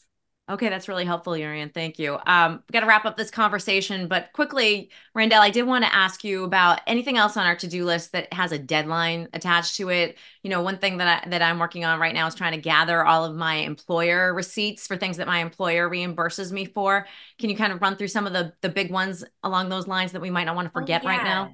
Okay, 0.49 0.67
that's 0.67 0.89
really 0.89 1.05
helpful, 1.05 1.33
Jurrien. 1.33 1.73
Thank 1.73 1.97
you. 1.97 2.17
Um, 2.25 2.63
got 2.69 2.81
to 2.81 2.85
wrap 2.85 3.05
up 3.05 3.15
this 3.15 3.31
conversation, 3.31 4.09
but 4.09 4.33
quickly, 4.33 4.89
Randell, 5.15 5.41
I 5.41 5.49
did 5.49 5.63
want 5.63 5.85
to 5.85 5.95
ask 5.95 6.21
you 6.21 6.43
about 6.43 6.81
anything 6.85 7.15
else 7.15 7.37
on 7.37 7.45
our 7.45 7.55
to-do 7.55 7.85
list 7.85 8.11
that 8.11 8.33
has 8.33 8.51
a 8.51 8.59
deadline 8.59 9.29
attached 9.31 9.77
to 9.77 9.87
it. 9.87 10.17
You 10.41 10.49
know, 10.49 10.61
one 10.61 10.79
thing 10.79 10.97
that 10.97 11.25
I, 11.25 11.29
that 11.29 11.41
I'm 11.41 11.59
working 11.59 11.85
on 11.85 11.97
right 11.97 12.13
now 12.13 12.27
is 12.27 12.35
trying 12.35 12.51
to 12.51 12.57
gather 12.57 13.05
all 13.05 13.23
of 13.23 13.37
my 13.37 13.55
employer 13.55 14.33
receipts 14.33 14.85
for 14.85 14.97
things 14.97 15.15
that 15.15 15.27
my 15.27 15.39
employer 15.39 15.89
reimburses 15.89 16.51
me 16.51 16.65
for. 16.65 17.07
Can 17.39 17.49
you 17.49 17.55
kind 17.55 17.71
of 17.71 17.81
run 17.81 17.95
through 17.95 18.09
some 18.09 18.27
of 18.27 18.33
the 18.33 18.51
the 18.59 18.69
big 18.69 18.91
ones 18.91 19.23
along 19.43 19.69
those 19.69 19.87
lines 19.87 20.11
that 20.11 20.21
we 20.21 20.29
might 20.29 20.43
not 20.43 20.57
want 20.57 20.65
to 20.65 20.77
oh, 20.77 20.81
forget 20.81 21.03
oh, 21.05 21.09
yeah. 21.09 21.15
right 21.15 21.23
now? 21.23 21.53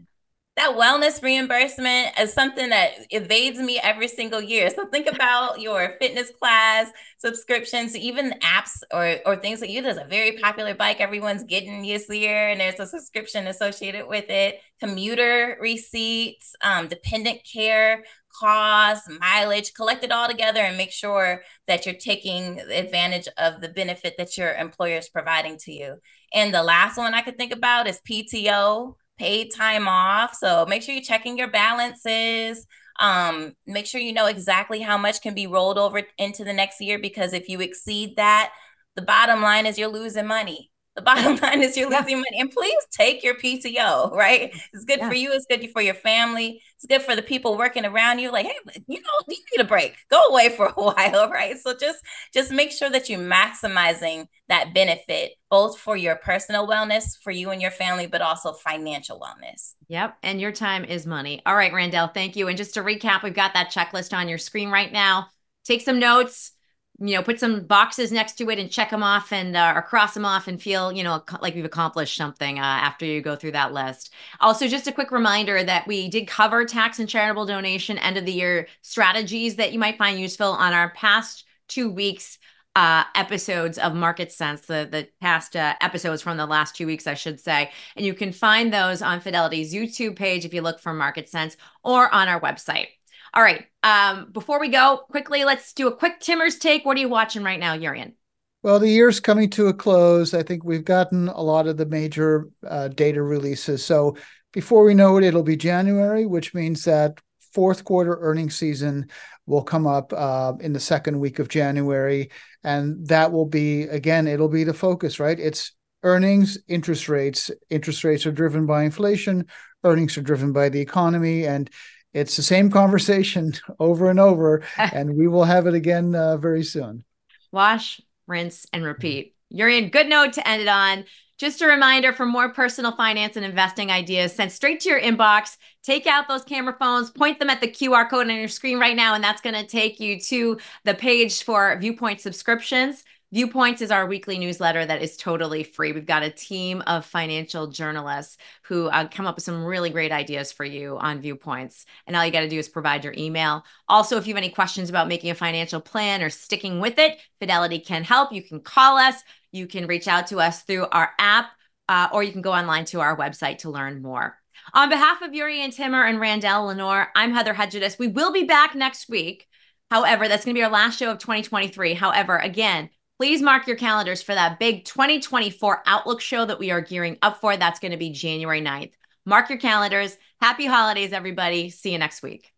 That 0.60 0.76
wellness 0.76 1.24
reimbursement 1.24 2.20
is 2.20 2.34
something 2.34 2.70
that 2.70 2.92
evades 3.12 3.60
me 3.60 3.80
every 3.82 4.10
single 4.10 4.42
year. 4.42 4.70
So 4.70 4.86
think 4.88 5.08
about 5.14 5.62
your 5.62 5.96
fitness 6.02 6.32
class 6.38 6.92
subscriptions, 7.18 7.96
even 7.96 8.34
apps 8.42 8.84
or 8.92 9.20
or 9.26 9.38
things 9.38 9.62
like 9.62 9.70
you. 9.70 9.82
There's 9.82 9.98
a 9.98 10.06
very 10.06 10.34
popular 10.34 10.76
bike 10.76 11.00
everyone's 11.00 11.44
getting 11.44 11.82
this 11.82 12.10
year, 12.10 12.50
and 12.50 12.60
there's 12.60 12.80
a 12.80 12.86
subscription 12.86 13.48
associated 13.48 14.08
with 14.08 14.30
it. 14.30 14.60
Commuter 14.82 15.58
receipts, 15.62 16.56
um, 16.62 16.88
dependent 16.88 17.40
care, 17.50 18.04
costs, 18.38 19.10
mileage, 19.20 19.74
collect 19.74 20.04
it 20.04 20.12
all 20.12 20.28
together 20.28 20.60
and 20.60 20.78
make 20.78 20.92
sure 20.92 21.42
that 21.68 21.86
you're 21.86 21.96
taking 21.96 22.60
advantage 22.60 23.28
of 23.38 23.62
the 23.62 23.70
benefit 23.70 24.16
that 24.18 24.38
your 24.38 24.54
employer 24.54 24.98
is 24.98 25.10
providing 25.10 25.58
to 25.58 25.72
you. 25.72 25.96
And 26.34 26.54
the 26.54 26.64
last 26.64 26.98
one 26.98 27.14
I 27.14 27.22
could 27.22 27.38
think 27.38 27.54
about 27.54 27.88
is 27.88 28.00
PTO, 28.10 28.96
paid 29.20 29.54
time 29.54 29.88
off. 29.88 30.34
So 30.36 30.66
make 30.68 30.82
sure 30.82 30.96
you're 30.96 31.04
checking 31.04 31.38
your 31.38 31.52
balances. 31.52 32.66
Um, 33.00 33.54
make 33.68 33.86
sure 33.86 34.02
you 34.02 34.14
know 34.14 34.26
exactly 34.26 34.82
how 34.82 34.98
much 34.98 35.22
can 35.22 35.34
be 35.34 35.48
rolled 35.48 35.78
over 35.78 36.02
into 36.18 36.44
the 36.44 36.54
next 36.54 36.82
year 36.82 37.00
because 37.00 37.34
if 37.34 37.48
you 37.48 37.62
exceed 37.62 38.16
that, 38.18 38.52
the 38.96 39.02
bottom 39.02 39.42
line 39.42 39.66
is 39.66 39.78
you're 39.78 39.88
losing 39.88 40.28
money. 40.28 40.69
The 40.96 41.02
bottom 41.02 41.36
line 41.42 41.62
is 41.62 41.78
you're 41.78 41.90
losing 41.90 42.18
money. 42.18 42.40
And 42.40 42.52
please 42.52 42.82
take 42.92 43.24
your 43.24 43.36
PTO, 43.36 44.12
right? 44.12 44.52
It's 44.74 44.86
good 44.86 45.00
yeah. 45.00 45.08
for 45.08 45.16
you. 45.16 45.32
It's 45.32 45.46
good 45.46 45.70
for 45.72 45.82
your 45.82 45.94
family. 45.94 46.62
It's 46.76 46.86
good 46.86 47.02
for 47.02 47.16
the 47.16 47.22
people 47.22 47.58
working 47.58 47.86
around 47.86 48.20
you. 48.20 48.32
Like, 48.32 48.48
hey, 48.48 48.82
you 48.88 49.02
know, 49.02 49.10
you 49.28 49.38
need 49.56 49.64
a 49.64 49.68
break. 49.68 49.96
Go 50.10 50.22
away 50.26 50.50
for 50.50 50.68
a 50.68 50.72
while, 50.76 51.30
right? 51.30 51.58
So 51.58 51.76
just 51.76 52.00
just 52.34 52.52
make 52.52 52.72
sure 52.72 52.90
that 52.90 53.10
you're 53.10 53.20
maximizing 53.20 54.28
that 54.50 54.74
benefit, 54.74 55.34
both 55.50 55.78
for 55.78 55.96
your 55.96 56.16
personal 56.16 56.68
wellness, 56.68 57.18
for 57.22 57.32
you 57.32 57.52
and 57.52 57.62
your 57.62 57.72
family, 57.72 58.08
but 58.08 58.22
also 58.22 58.54
financial 58.54 59.20
wellness. 59.20 59.76
Yep. 59.88 60.18
And 60.24 60.42
your 60.42 60.52
time 60.52 60.84
is 60.84 61.06
money. 61.06 61.42
All 61.46 61.56
right, 61.56 61.74
Randell, 61.74 62.14
thank 62.14 62.36
you. 62.36 62.48
And 62.48 62.58
just 62.58 62.74
to 62.74 62.82
recap, 62.82 63.24
we've 63.24 63.34
got 63.34 63.54
that 63.54 63.72
checklist 63.72 64.18
on 64.18 64.28
your 64.28 64.38
screen 64.38 64.70
right 64.70 64.92
now. 64.92 65.28
Take 65.66 65.82
some 65.82 66.00
notes 66.00 66.52
you 67.02 67.16
know, 67.16 67.24
put 67.24 67.40
some 67.40 67.62
boxes 67.62 68.12
next 68.12 68.34
to 68.34 68.50
it 68.50 68.60
and 68.60 68.70
check 68.70 68.90
them 68.90 69.04
off 69.04 69.32
and 69.32 69.56
uh, 69.56 69.74
or 69.76 69.82
cross 69.82 70.14
them 70.14 70.26
off 70.26 70.48
and 70.48 70.62
feel, 70.62 70.92
you 70.92 71.04
know, 71.04 71.24
like 71.42 71.56
we've 71.56 71.66
accomplished 71.66 72.18
something 72.18 72.60
uh, 72.60 72.62
after 72.62 73.06
you 73.06 73.22
go 73.22 73.36
through 73.36 73.54
that 73.54 73.74
list. 73.74 74.14
Also, 74.42 74.68
just 74.68 74.88
a 74.88 74.92
quick 74.92 75.12
reminder 75.12 75.64
that 75.64 75.88
we 75.88 76.10
did 76.10 76.28
cover 76.28 76.66
tax 76.66 77.00
and 77.00 77.08
charitable 77.08 77.46
donation 77.46 77.98
end 77.98 78.18
of 78.18 78.26
the 78.26 78.34
year 78.34 78.68
strategies 78.82 79.56
that 79.56 79.72
you 79.72 79.80
might 79.80 79.98
find 79.98 80.20
useful 80.20 80.52
on 80.52 80.74
our 80.74 80.90
past 80.92 81.46
two 81.68 81.90
weeks 81.90 82.38
uh, 82.76 83.04
episodes 83.16 83.78
of 83.78 83.94
Market 83.94 84.32
Sense, 84.32 84.62
the 84.62 84.88
the 84.90 85.08
past 85.22 85.56
uh, 85.56 85.76
episodes 85.82 86.22
from 86.22 86.38
the 86.38 86.46
last 86.46 86.76
two 86.76 86.86
weeks, 86.86 87.08
I 87.08 87.14
should 87.14 87.40
say, 87.40 87.72
and 87.96 88.06
you 88.06 88.14
can 88.14 88.32
find 88.32 88.74
those 88.74 89.02
on 89.02 89.22
Fidelity's 89.22 89.74
YouTube 89.74 90.16
page 90.16 90.46
if 90.46 90.54
you 90.54 90.62
look 90.62 90.80
for 90.80 90.94
Market 90.94 91.30
Sense 91.30 91.58
or 91.84 92.14
on 92.14 92.28
our 92.28 92.40
website. 92.40 92.88
All 93.34 93.44
right. 93.44 93.66
Um, 93.84 94.32
before 94.32 94.60
we 94.60 94.70
go, 94.70 95.02
quickly, 95.10 95.44
let's 95.44 95.74
do 95.74 95.88
a 95.88 95.96
quick 95.96 96.20
Timmer's 96.20 96.58
take. 96.58 96.86
What 96.86 96.98
are 96.98 97.02
you 97.02 97.10
watching 97.10 97.44
right 97.44 97.60
now, 97.60 97.78
Jurrien? 97.78 98.14
Well, 98.62 98.80
the 98.80 98.90
year's 98.90 99.20
coming 99.20 99.50
to 99.52 99.68
a 99.68 99.74
close. 99.74 100.34
I 100.34 100.44
think 100.44 100.64
we've 100.64 100.84
gotten 100.84 101.30
a 101.30 101.42
lot 101.42 101.68
of 101.68 101.78
the 101.78 101.86
major 101.86 102.50
uh, 102.68 102.90
data 102.90 103.22
releases. 103.22 103.86
So 103.86 104.18
before 104.52 104.84
we 104.84 104.94
know 104.94 105.18
it, 105.18 105.24
it'll 105.24 105.44
be 105.44 105.56
January, 105.56 106.26
which 106.26 106.54
means 106.54 106.84
that 106.84 107.20
fourth 107.54 107.84
quarter 107.84 108.18
earnings 108.20 108.56
season 108.56 109.08
will 109.46 109.64
come 109.64 109.88
up 109.88 110.12
uh, 110.14 110.54
in 110.60 110.74
the 110.74 110.80
second 110.80 111.20
week 111.20 111.40
of 111.40 111.48
January. 111.48 112.30
And 112.64 113.08
that 113.08 113.32
will 113.32 113.46
be, 113.46 113.84
again, 113.84 114.28
it'll 114.28 114.50
be 114.50 114.66
the 114.66 114.74
focus, 114.74 115.20
right? 115.20 115.40
It's 115.40 115.72
earnings, 116.04 116.58
interest 116.68 117.10
rates. 117.10 117.50
Interest 117.70 118.04
rates 118.04 118.26
are 118.26 118.32
driven 118.32 118.66
by 118.66 118.84
inflation, 118.84 119.46
earnings 119.84 120.18
are 120.18 120.22
driven 120.22 120.52
by 120.52 120.70
the 120.70 120.82
economy. 120.82 121.46
And 121.46 121.70
it's 122.14 122.36
the 122.36 122.44
same 122.44 122.70
conversation 122.70 123.54
over 123.80 124.10
and 124.10 124.20
over, 124.20 124.64
and 124.78 125.16
we 125.16 125.28
will 125.28 125.46
have 125.46 125.68
it 125.68 125.74
again 125.74 126.16
uh, 126.16 126.38
very 126.38 126.64
soon. 126.64 127.04
Wash, 127.52 128.02
rinse, 128.28 128.66
and 128.74 128.84
repeat. 128.84 129.36
Jurrien 129.54 129.92
good 129.92 130.08
note 130.08 130.34
to 130.34 130.48
end 130.48 130.62
it 130.62 130.68
on. 130.68 131.06
Just 131.40 131.62
a 131.62 131.68
reminder 131.68 132.12
for 132.12 132.26
more 132.26 132.50
personal 132.50 132.92
finance 132.92 133.38
and 133.38 133.46
investing 133.46 133.92
ideas, 133.92 134.34
sent 134.34 134.52
straight 134.52 134.82
to 134.82 134.90
your 134.90 135.00
inbox. 135.00 135.56
Take 135.84 136.06
out 136.06 136.28
those 136.28 136.44
camera 136.44 136.76
phones, 136.78 137.10
point 137.10 137.40
them 137.40 137.50
at 137.50 137.62
the 137.62 137.68
QR 137.68 138.10
code 138.10 138.30
on 138.30 138.36
your 138.36 138.50
screen 138.50 138.78
right 138.78 138.96
now, 138.96 139.14
and 139.14 139.24
that's 139.24 139.40
going 139.40 139.56
to 139.56 139.66
take 139.66 140.02
you 140.02 140.20
to 140.20 140.58
the 140.84 140.94
page 140.94 141.44
for 141.44 141.78
Viewpoint 141.80 142.20
subscriptions. 142.20 143.06
Viewpoints 143.32 143.84
is 143.84 143.92
our 143.92 144.08
weekly 144.08 144.40
newsletter 144.40 144.84
that 144.84 145.04
is 145.04 145.16
totally 145.16 145.64
free. 145.64 145.92
We've 145.92 146.04
got 146.04 146.24
a 146.24 146.32
team 146.32 146.82
of 146.88 147.06
financial 147.06 147.68
journalists 147.68 148.38
who 148.64 148.88
uh, 148.88 149.08
come 149.08 149.28
up 149.28 149.36
with 149.36 149.44
some 149.44 149.64
really 149.64 149.92
great 149.92 150.12
ideas 150.12 150.52
for 150.52 150.66
you 150.66 150.98
on 150.98 151.22
Viewpoints. 151.22 151.86
And 152.08 152.16
all 152.16 152.26
you 152.26 152.32
got 152.32 152.40
to 152.40 152.50
do 152.50 152.58
is 152.58 152.68
provide 152.68 153.04
your 153.04 153.14
email. 153.16 153.66
Also, 153.88 154.18
if 154.18 154.26
you 154.26 154.34
have 154.34 154.44
any 154.44 154.50
questions 154.50 154.90
about 154.90 155.08
making 155.08 155.30
a 155.30 155.36
financial 155.36 155.80
plan 155.80 156.24
or 156.24 156.32
sticking 156.32 156.80
with 156.80 156.98
it, 156.98 157.20
Fidelity 157.40 157.78
can 157.80 158.04
help. 158.04 158.34
You 158.34 158.42
can 158.42 158.62
call 158.62 158.98
us, 158.98 159.22
you 159.52 159.68
can 159.68 159.86
reach 159.86 160.08
out 160.08 160.26
to 160.28 160.40
us 160.40 160.64
through 160.64 160.88
our 160.88 161.12
app, 161.20 161.52
uh, 161.88 162.08
or 162.12 162.24
you 162.24 162.32
can 162.32 162.42
go 162.42 162.54
online 162.54 162.86
to 162.86 163.00
our 163.00 163.16
website 163.16 163.60
to 163.60 163.70
learn 163.70 164.02
more. 164.02 164.40
On 164.74 164.90
behalf 164.90 165.22
of 165.22 165.36
Yuri 165.36 165.62
and 165.62 165.72
Timmer 165.72 166.04
and 166.04 166.20
Randell 166.20 166.66
Lenore, 166.66 167.10
I'm 167.16 167.34
Heather 167.34 167.54
Hedgedis. 167.54 168.00
We 168.00 168.08
will 168.08 168.34
be 168.34 168.46
back 168.46 168.74
next 168.74 169.08
week. 169.08 169.48
However, 169.92 170.28
that's 170.28 170.46
going 170.46 170.56
to 170.56 170.60
be 170.60 170.64
our 170.64 170.72
last 170.72 170.98
show 170.98 171.12
of 171.12 171.20
2023. 171.20 171.94
However, 171.94 172.38
again, 172.38 172.90
please 173.20 173.42
mark 173.42 173.68
your 173.68 173.76
calendars 173.76 174.22
for 174.22 174.34
that 174.34 174.60
big 174.60 174.86
2024 174.86 175.84
Outlook 175.86 176.22
show 176.22 176.46
that 176.46 176.58
we 176.58 176.72
are 176.72 176.80
gearing 176.80 177.18
up 177.22 177.42
for. 177.42 177.58
That's 177.58 177.80
going 177.80 177.92
to 177.92 177.98
be 177.98 178.12
January 178.12 178.62
9th. 178.62 178.94
Mark 179.26 179.50
your 179.50 179.60
calendars. 179.60 180.18
Happy 180.40 180.66
holidays, 180.66 181.12
everybody. 181.12 181.70
See 181.70 181.92
you 181.92 181.98
next 181.98 182.24
week. 182.24 182.54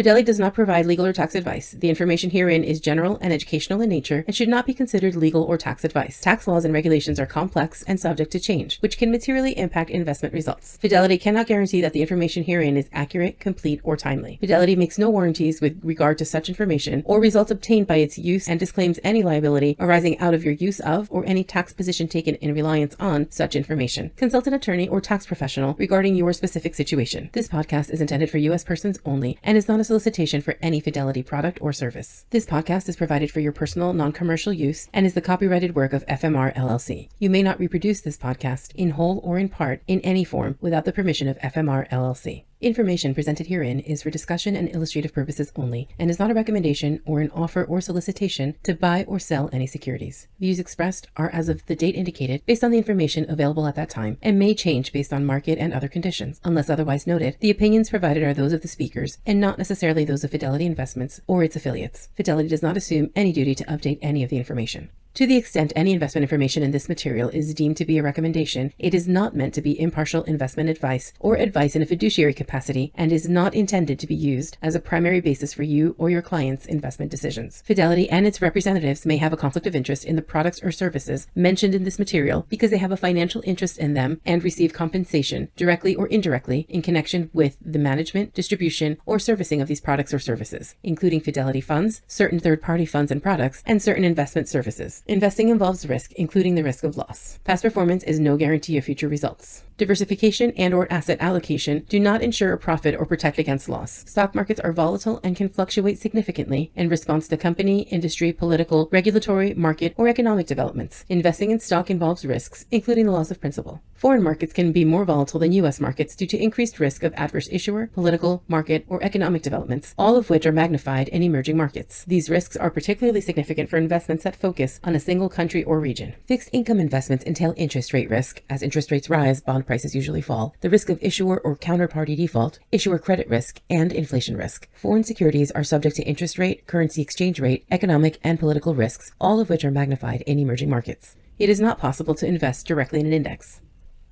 Fidelity 0.00 0.22
does 0.22 0.40
not 0.40 0.54
provide 0.54 0.86
legal 0.86 1.04
or 1.04 1.12
tax 1.12 1.34
advice. 1.34 1.72
The 1.72 1.90
information 1.90 2.30
herein 2.30 2.64
is 2.64 2.80
general 2.80 3.18
and 3.20 3.34
educational 3.34 3.82
in 3.82 3.90
nature 3.90 4.24
and 4.26 4.34
should 4.34 4.48
not 4.48 4.64
be 4.64 4.72
considered 4.72 5.14
legal 5.14 5.42
or 5.42 5.58
tax 5.58 5.84
advice. 5.84 6.22
Tax 6.22 6.48
laws 6.48 6.64
and 6.64 6.72
regulations 6.72 7.20
are 7.20 7.26
complex 7.26 7.82
and 7.82 8.00
subject 8.00 8.32
to 8.32 8.40
change, 8.40 8.78
which 8.78 8.96
can 8.96 9.10
materially 9.10 9.58
impact 9.58 9.90
investment 9.90 10.32
results. 10.32 10.78
Fidelity 10.78 11.18
cannot 11.18 11.48
guarantee 11.48 11.82
that 11.82 11.92
the 11.92 12.00
information 12.00 12.44
herein 12.44 12.78
is 12.78 12.88
accurate, 12.94 13.40
complete, 13.40 13.78
or 13.84 13.94
timely. 13.94 14.38
Fidelity 14.40 14.74
makes 14.74 14.96
no 14.96 15.10
warranties 15.10 15.60
with 15.60 15.78
regard 15.84 16.16
to 16.16 16.24
such 16.24 16.48
information 16.48 17.02
or 17.04 17.20
results 17.20 17.50
obtained 17.50 17.86
by 17.86 17.96
its 17.96 18.16
use 18.16 18.48
and 18.48 18.58
disclaims 18.58 18.98
any 19.04 19.22
liability 19.22 19.76
arising 19.78 20.18
out 20.18 20.32
of 20.32 20.42
your 20.42 20.54
use 20.54 20.80
of 20.80 21.08
or 21.10 21.26
any 21.26 21.44
tax 21.44 21.74
position 21.74 22.08
taken 22.08 22.36
in 22.36 22.54
reliance 22.54 22.96
on 22.98 23.30
such 23.30 23.54
information. 23.54 24.12
Consult 24.16 24.46
an 24.46 24.54
attorney 24.54 24.88
or 24.88 25.02
tax 25.02 25.26
professional 25.26 25.74
regarding 25.74 26.16
your 26.16 26.32
specific 26.32 26.74
situation. 26.74 27.28
This 27.34 27.48
podcast 27.48 27.90
is 27.90 28.00
intended 28.00 28.30
for 28.30 28.38
U.S. 28.38 28.64
persons 28.64 28.98
only 29.04 29.38
and 29.42 29.58
is 29.58 29.68
not 29.68 29.78
a 29.78 29.89
solicitation 29.90 30.40
for 30.40 30.56
any 30.62 30.78
Fidelity 30.78 31.20
product 31.20 31.58
or 31.60 31.72
service. 31.72 32.24
This 32.30 32.46
podcast 32.46 32.88
is 32.88 32.94
provided 32.94 33.28
for 33.32 33.40
your 33.40 33.50
personal, 33.50 33.92
non 33.92 34.12
commercial 34.12 34.52
use 34.52 34.88
and 34.92 35.04
is 35.04 35.14
the 35.14 35.20
copyrighted 35.20 35.74
work 35.74 35.92
of 35.92 36.06
FMR 36.06 36.54
LLC. 36.54 37.08
You 37.18 37.28
may 37.28 37.42
not 37.42 37.58
reproduce 37.58 38.00
this 38.00 38.16
podcast 38.16 38.72
in 38.76 38.90
whole 38.90 39.20
or 39.24 39.36
in 39.36 39.48
part 39.48 39.82
in 39.88 40.00
any 40.02 40.22
form 40.22 40.56
without 40.60 40.84
the 40.84 40.92
permission 40.92 41.26
of 41.26 41.38
FMR 41.38 41.90
LLC. 41.90 42.44
Information 42.62 43.14
presented 43.14 43.46
herein 43.46 43.80
is 43.80 44.02
for 44.02 44.10
discussion 44.10 44.54
and 44.54 44.68
illustrative 44.74 45.14
purposes 45.14 45.50
only 45.56 45.88
and 45.98 46.10
is 46.10 46.18
not 46.18 46.30
a 46.30 46.34
recommendation 46.34 47.00
or 47.06 47.20
an 47.20 47.30
offer 47.30 47.64
or 47.64 47.80
solicitation 47.80 48.54
to 48.64 48.74
buy 48.74 49.02
or 49.04 49.18
sell 49.18 49.48
any 49.50 49.66
securities. 49.66 50.28
Views 50.38 50.58
expressed 50.58 51.08
are 51.16 51.30
as 51.30 51.48
of 51.48 51.64
the 51.64 51.74
date 51.74 51.94
indicated 51.94 52.44
based 52.44 52.62
on 52.62 52.70
the 52.70 52.76
information 52.76 53.24
available 53.30 53.66
at 53.66 53.76
that 53.76 53.88
time 53.88 54.18
and 54.20 54.38
may 54.38 54.52
change 54.52 54.92
based 54.92 55.10
on 55.10 55.24
market 55.24 55.58
and 55.58 55.72
other 55.72 55.88
conditions. 55.88 56.38
Unless 56.44 56.68
otherwise 56.68 57.06
noted, 57.06 57.38
the 57.40 57.50
opinions 57.50 57.88
provided 57.88 58.22
are 58.22 58.34
those 58.34 58.52
of 58.52 58.60
the 58.60 58.68
speakers 58.68 59.16
and 59.24 59.40
not 59.40 59.56
necessarily 59.56 60.04
those 60.04 60.22
of 60.22 60.30
Fidelity 60.30 60.66
Investments 60.66 61.22
or 61.26 61.42
its 61.42 61.56
affiliates. 61.56 62.10
Fidelity 62.14 62.50
does 62.50 62.62
not 62.62 62.76
assume 62.76 63.10
any 63.16 63.32
duty 63.32 63.54
to 63.54 63.64
update 63.64 63.98
any 64.02 64.22
of 64.22 64.28
the 64.28 64.36
information. 64.36 64.90
To 65.14 65.26
the 65.26 65.36
extent 65.36 65.72
any 65.74 65.92
investment 65.92 66.22
information 66.22 66.62
in 66.62 66.70
this 66.70 66.88
material 66.88 67.28
is 67.30 67.52
deemed 67.52 67.76
to 67.78 67.84
be 67.84 67.98
a 67.98 68.02
recommendation, 68.02 68.72
it 68.78 68.94
is 68.94 69.08
not 69.08 69.34
meant 69.34 69.52
to 69.54 69.60
be 69.60 69.78
impartial 69.78 70.22
investment 70.22 70.70
advice 70.70 71.12
or 71.18 71.34
advice 71.34 71.74
in 71.74 71.82
a 71.82 71.86
fiduciary 71.86 72.32
capacity 72.32 72.92
and 72.94 73.10
is 73.10 73.28
not 73.28 73.52
intended 73.52 73.98
to 73.98 74.06
be 74.06 74.14
used 74.14 74.56
as 74.62 74.74
a 74.74 74.80
primary 74.80 75.20
basis 75.20 75.52
for 75.52 75.64
you 75.64 75.96
or 75.98 76.10
your 76.10 76.22
client's 76.22 76.64
investment 76.64 77.10
decisions. 77.10 77.60
Fidelity 77.66 78.08
and 78.08 78.24
its 78.24 78.40
representatives 78.40 79.04
may 79.04 79.16
have 79.16 79.32
a 79.32 79.36
conflict 79.36 79.66
of 79.66 79.74
interest 79.74 80.04
in 80.04 80.14
the 80.14 80.22
products 80.22 80.62
or 80.62 80.70
services 80.70 81.26
mentioned 81.34 81.74
in 81.74 81.82
this 81.82 81.98
material 81.98 82.46
because 82.48 82.70
they 82.70 82.78
have 82.78 82.92
a 82.92 82.96
financial 82.96 83.42
interest 83.44 83.78
in 83.78 83.94
them 83.94 84.20
and 84.24 84.44
receive 84.44 84.72
compensation, 84.72 85.48
directly 85.56 85.94
or 85.94 86.06
indirectly, 86.06 86.66
in 86.68 86.82
connection 86.82 87.30
with 87.32 87.56
the 87.60 87.80
management, 87.80 88.32
distribution, 88.32 88.96
or 89.04 89.18
servicing 89.18 89.60
of 89.60 89.66
these 89.66 89.80
products 89.80 90.14
or 90.14 90.20
services, 90.20 90.76
including 90.84 91.20
Fidelity 91.20 91.60
funds, 91.60 92.00
certain 92.06 92.38
third 92.38 92.62
party 92.62 92.86
funds 92.86 93.10
and 93.10 93.22
products, 93.22 93.62
and 93.66 93.82
certain 93.82 94.04
investment 94.04 94.48
services. 94.48 94.99
Investing 95.06 95.48
involves 95.48 95.88
risk, 95.88 96.12
including 96.12 96.54
the 96.54 96.62
risk 96.62 96.84
of 96.84 96.96
loss. 96.96 97.38
Past 97.44 97.62
performance 97.62 98.04
is 98.04 98.20
no 98.20 98.36
guarantee 98.36 98.76
of 98.76 98.84
future 98.84 99.08
results. 99.08 99.64
Diversification 99.76 100.52
and 100.58 100.74
or 100.74 100.92
asset 100.92 101.16
allocation 101.20 101.86
do 101.88 101.98
not 101.98 102.20
ensure 102.20 102.52
a 102.52 102.58
profit 102.58 102.94
or 102.94 103.06
protect 103.06 103.38
against 103.38 103.68
loss. 103.68 104.04
Stock 104.06 104.34
markets 104.34 104.60
are 104.60 104.74
volatile 104.74 105.20
and 105.24 105.34
can 105.34 105.48
fluctuate 105.48 105.98
significantly 105.98 106.70
in 106.76 106.90
response 106.90 107.28
to 107.28 107.38
company, 107.38 107.82
industry, 107.84 108.30
political, 108.30 108.90
regulatory, 108.92 109.54
market, 109.54 109.94
or 109.96 110.06
economic 110.06 110.46
developments. 110.46 111.06
Investing 111.08 111.50
in 111.50 111.60
stock 111.60 111.90
involves 111.90 112.26
risks, 112.26 112.66
including 112.70 113.06
the 113.06 113.12
loss 113.12 113.30
of 113.30 113.40
principal. 113.40 113.80
Foreign 113.94 114.22
markets 114.22 114.52
can 114.52 114.72
be 114.72 114.84
more 114.84 115.04
volatile 115.04 115.40
than 115.40 115.52
U.S. 115.52 115.80
markets 115.80 116.14
due 116.16 116.26
to 116.26 116.42
increased 116.42 116.80
risk 116.80 117.02
of 117.02 117.12
adverse 117.14 117.48
issuer, 117.52 117.86
political, 117.88 118.42
market, 118.48 118.84
or 118.88 119.02
economic 119.02 119.42
developments, 119.42 119.94
all 119.98 120.16
of 120.16 120.30
which 120.30 120.46
are 120.46 120.52
magnified 120.52 121.08
in 121.08 121.22
emerging 121.22 121.56
markets. 121.56 122.04
These 122.06 122.30
risks 122.30 122.56
are 122.56 122.70
particularly 122.70 123.20
significant 123.20 123.68
for 123.68 123.76
investments 123.76 124.24
that 124.24 124.36
focus 124.36 124.80
on 124.84 124.89
on 124.90 124.96
a 124.96 125.00
single 125.00 125.28
country 125.28 125.62
or 125.62 125.78
region. 125.78 126.16
Fixed 126.26 126.50
income 126.52 126.80
investments 126.80 127.24
entail 127.24 127.54
interest 127.56 127.92
rate 127.92 128.10
risk. 128.10 128.42
As 128.50 128.60
interest 128.60 128.90
rates 128.90 129.08
rise, 129.08 129.40
bond 129.40 129.64
prices 129.64 129.94
usually 129.94 130.20
fall, 130.20 130.52
the 130.62 130.68
risk 130.68 130.90
of 130.90 130.98
issuer 131.00 131.38
or 131.38 131.54
counterparty 131.54 132.16
default, 132.16 132.58
issuer 132.72 132.98
credit 132.98 133.28
risk, 133.28 133.60
and 133.70 133.92
inflation 133.92 134.36
risk. 134.36 134.68
Foreign 134.74 135.04
securities 135.04 135.52
are 135.52 135.62
subject 135.62 135.94
to 135.94 136.02
interest 136.02 136.38
rate, 136.38 136.66
currency 136.66 137.00
exchange 137.00 137.38
rate, 137.38 137.64
economic, 137.70 138.18
and 138.24 138.40
political 138.40 138.74
risks, 138.74 139.12
all 139.20 139.38
of 139.38 139.48
which 139.48 139.64
are 139.64 139.70
magnified 139.70 140.22
in 140.22 140.40
emerging 140.40 140.68
markets. 140.68 141.14
It 141.38 141.48
is 141.48 141.60
not 141.60 141.78
possible 141.78 142.16
to 142.16 142.26
invest 142.26 142.66
directly 142.66 142.98
in 142.98 143.06
an 143.06 143.12
index. 143.12 143.60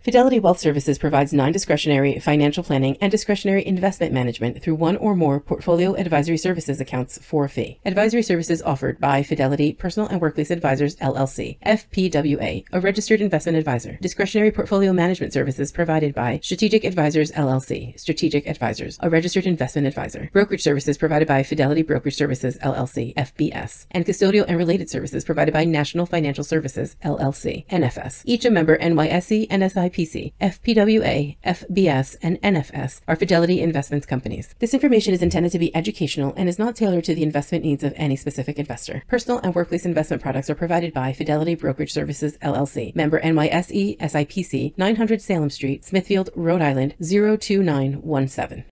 Fidelity 0.00 0.38
Wealth 0.38 0.60
Services 0.60 0.96
provides 0.96 1.32
non 1.32 1.50
discretionary 1.50 2.20
financial 2.20 2.62
planning 2.62 2.96
and 3.00 3.10
discretionary 3.10 3.66
investment 3.66 4.12
management 4.12 4.62
through 4.62 4.76
one 4.76 4.96
or 4.96 5.16
more 5.16 5.40
portfolio 5.40 5.94
advisory 5.96 6.38
services 6.38 6.80
accounts 6.80 7.18
for 7.18 7.44
a 7.44 7.48
fee. 7.48 7.80
Advisory 7.84 8.22
services 8.22 8.62
offered 8.62 9.00
by 9.00 9.24
Fidelity 9.24 9.72
Personal 9.72 10.08
and 10.08 10.20
Workplace 10.20 10.52
Advisors 10.52 10.94
LLC, 10.96 11.58
FPWA, 11.66 12.64
a 12.72 12.80
registered 12.80 13.20
investment 13.20 13.58
advisor. 13.58 13.98
Discretionary 14.00 14.52
portfolio 14.52 14.92
management 14.92 15.32
services 15.32 15.72
provided 15.72 16.14
by 16.14 16.38
Strategic 16.44 16.84
Advisors 16.84 17.32
LLC, 17.32 17.98
Strategic 17.98 18.46
Advisors, 18.46 18.98
a 19.02 19.10
registered 19.10 19.46
investment 19.46 19.88
advisor. 19.88 20.30
Brokerage 20.32 20.62
services 20.62 20.96
provided 20.96 21.26
by 21.26 21.42
Fidelity 21.42 21.82
Brokerage 21.82 22.16
Services 22.16 22.56
LLC, 22.58 23.14
FBS, 23.16 23.86
and 23.90 24.06
custodial 24.06 24.44
and 24.46 24.58
related 24.58 24.88
services 24.88 25.24
provided 25.24 25.52
by 25.52 25.64
National 25.64 26.06
Financial 26.06 26.44
Services 26.44 26.94
LLC, 27.04 27.66
NFS, 27.66 28.22
each 28.26 28.44
a 28.44 28.50
member 28.50 28.78
NYSE, 28.78 29.48
NSI 29.48 29.87
NYPC, 29.88 30.32
FPWA, 30.40 31.36
FBS, 31.44 32.16
and 32.22 32.40
NFS 32.42 33.00
are 33.08 33.16
Fidelity 33.16 33.60
Investments 33.60 34.06
companies. 34.06 34.54
This 34.58 34.74
information 34.74 35.14
is 35.14 35.22
intended 35.22 35.52
to 35.52 35.58
be 35.58 35.74
educational 35.74 36.34
and 36.36 36.48
is 36.48 36.58
not 36.58 36.76
tailored 36.76 37.04
to 37.04 37.14
the 37.14 37.22
investment 37.22 37.64
needs 37.64 37.82
of 37.82 37.94
any 37.96 38.16
specific 38.16 38.58
investor. 38.58 39.02
Personal 39.08 39.40
and 39.42 39.54
workplace 39.54 39.86
investment 39.86 40.22
products 40.22 40.50
are 40.50 40.54
provided 40.54 40.92
by 40.92 41.12
Fidelity 41.12 41.54
Brokerage 41.54 41.92
Services 41.92 42.36
LLC, 42.42 42.94
member 42.94 43.20
NYSE, 43.20 43.98
SIPC, 43.98 44.74
900 44.76 45.22
Salem 45.22 45.50
Street, 45.50 45.84
Smithfield, 45.84 46.30
Rhode 46.34 46.62
Island 46.62 46.94
02917. 47.00 48.64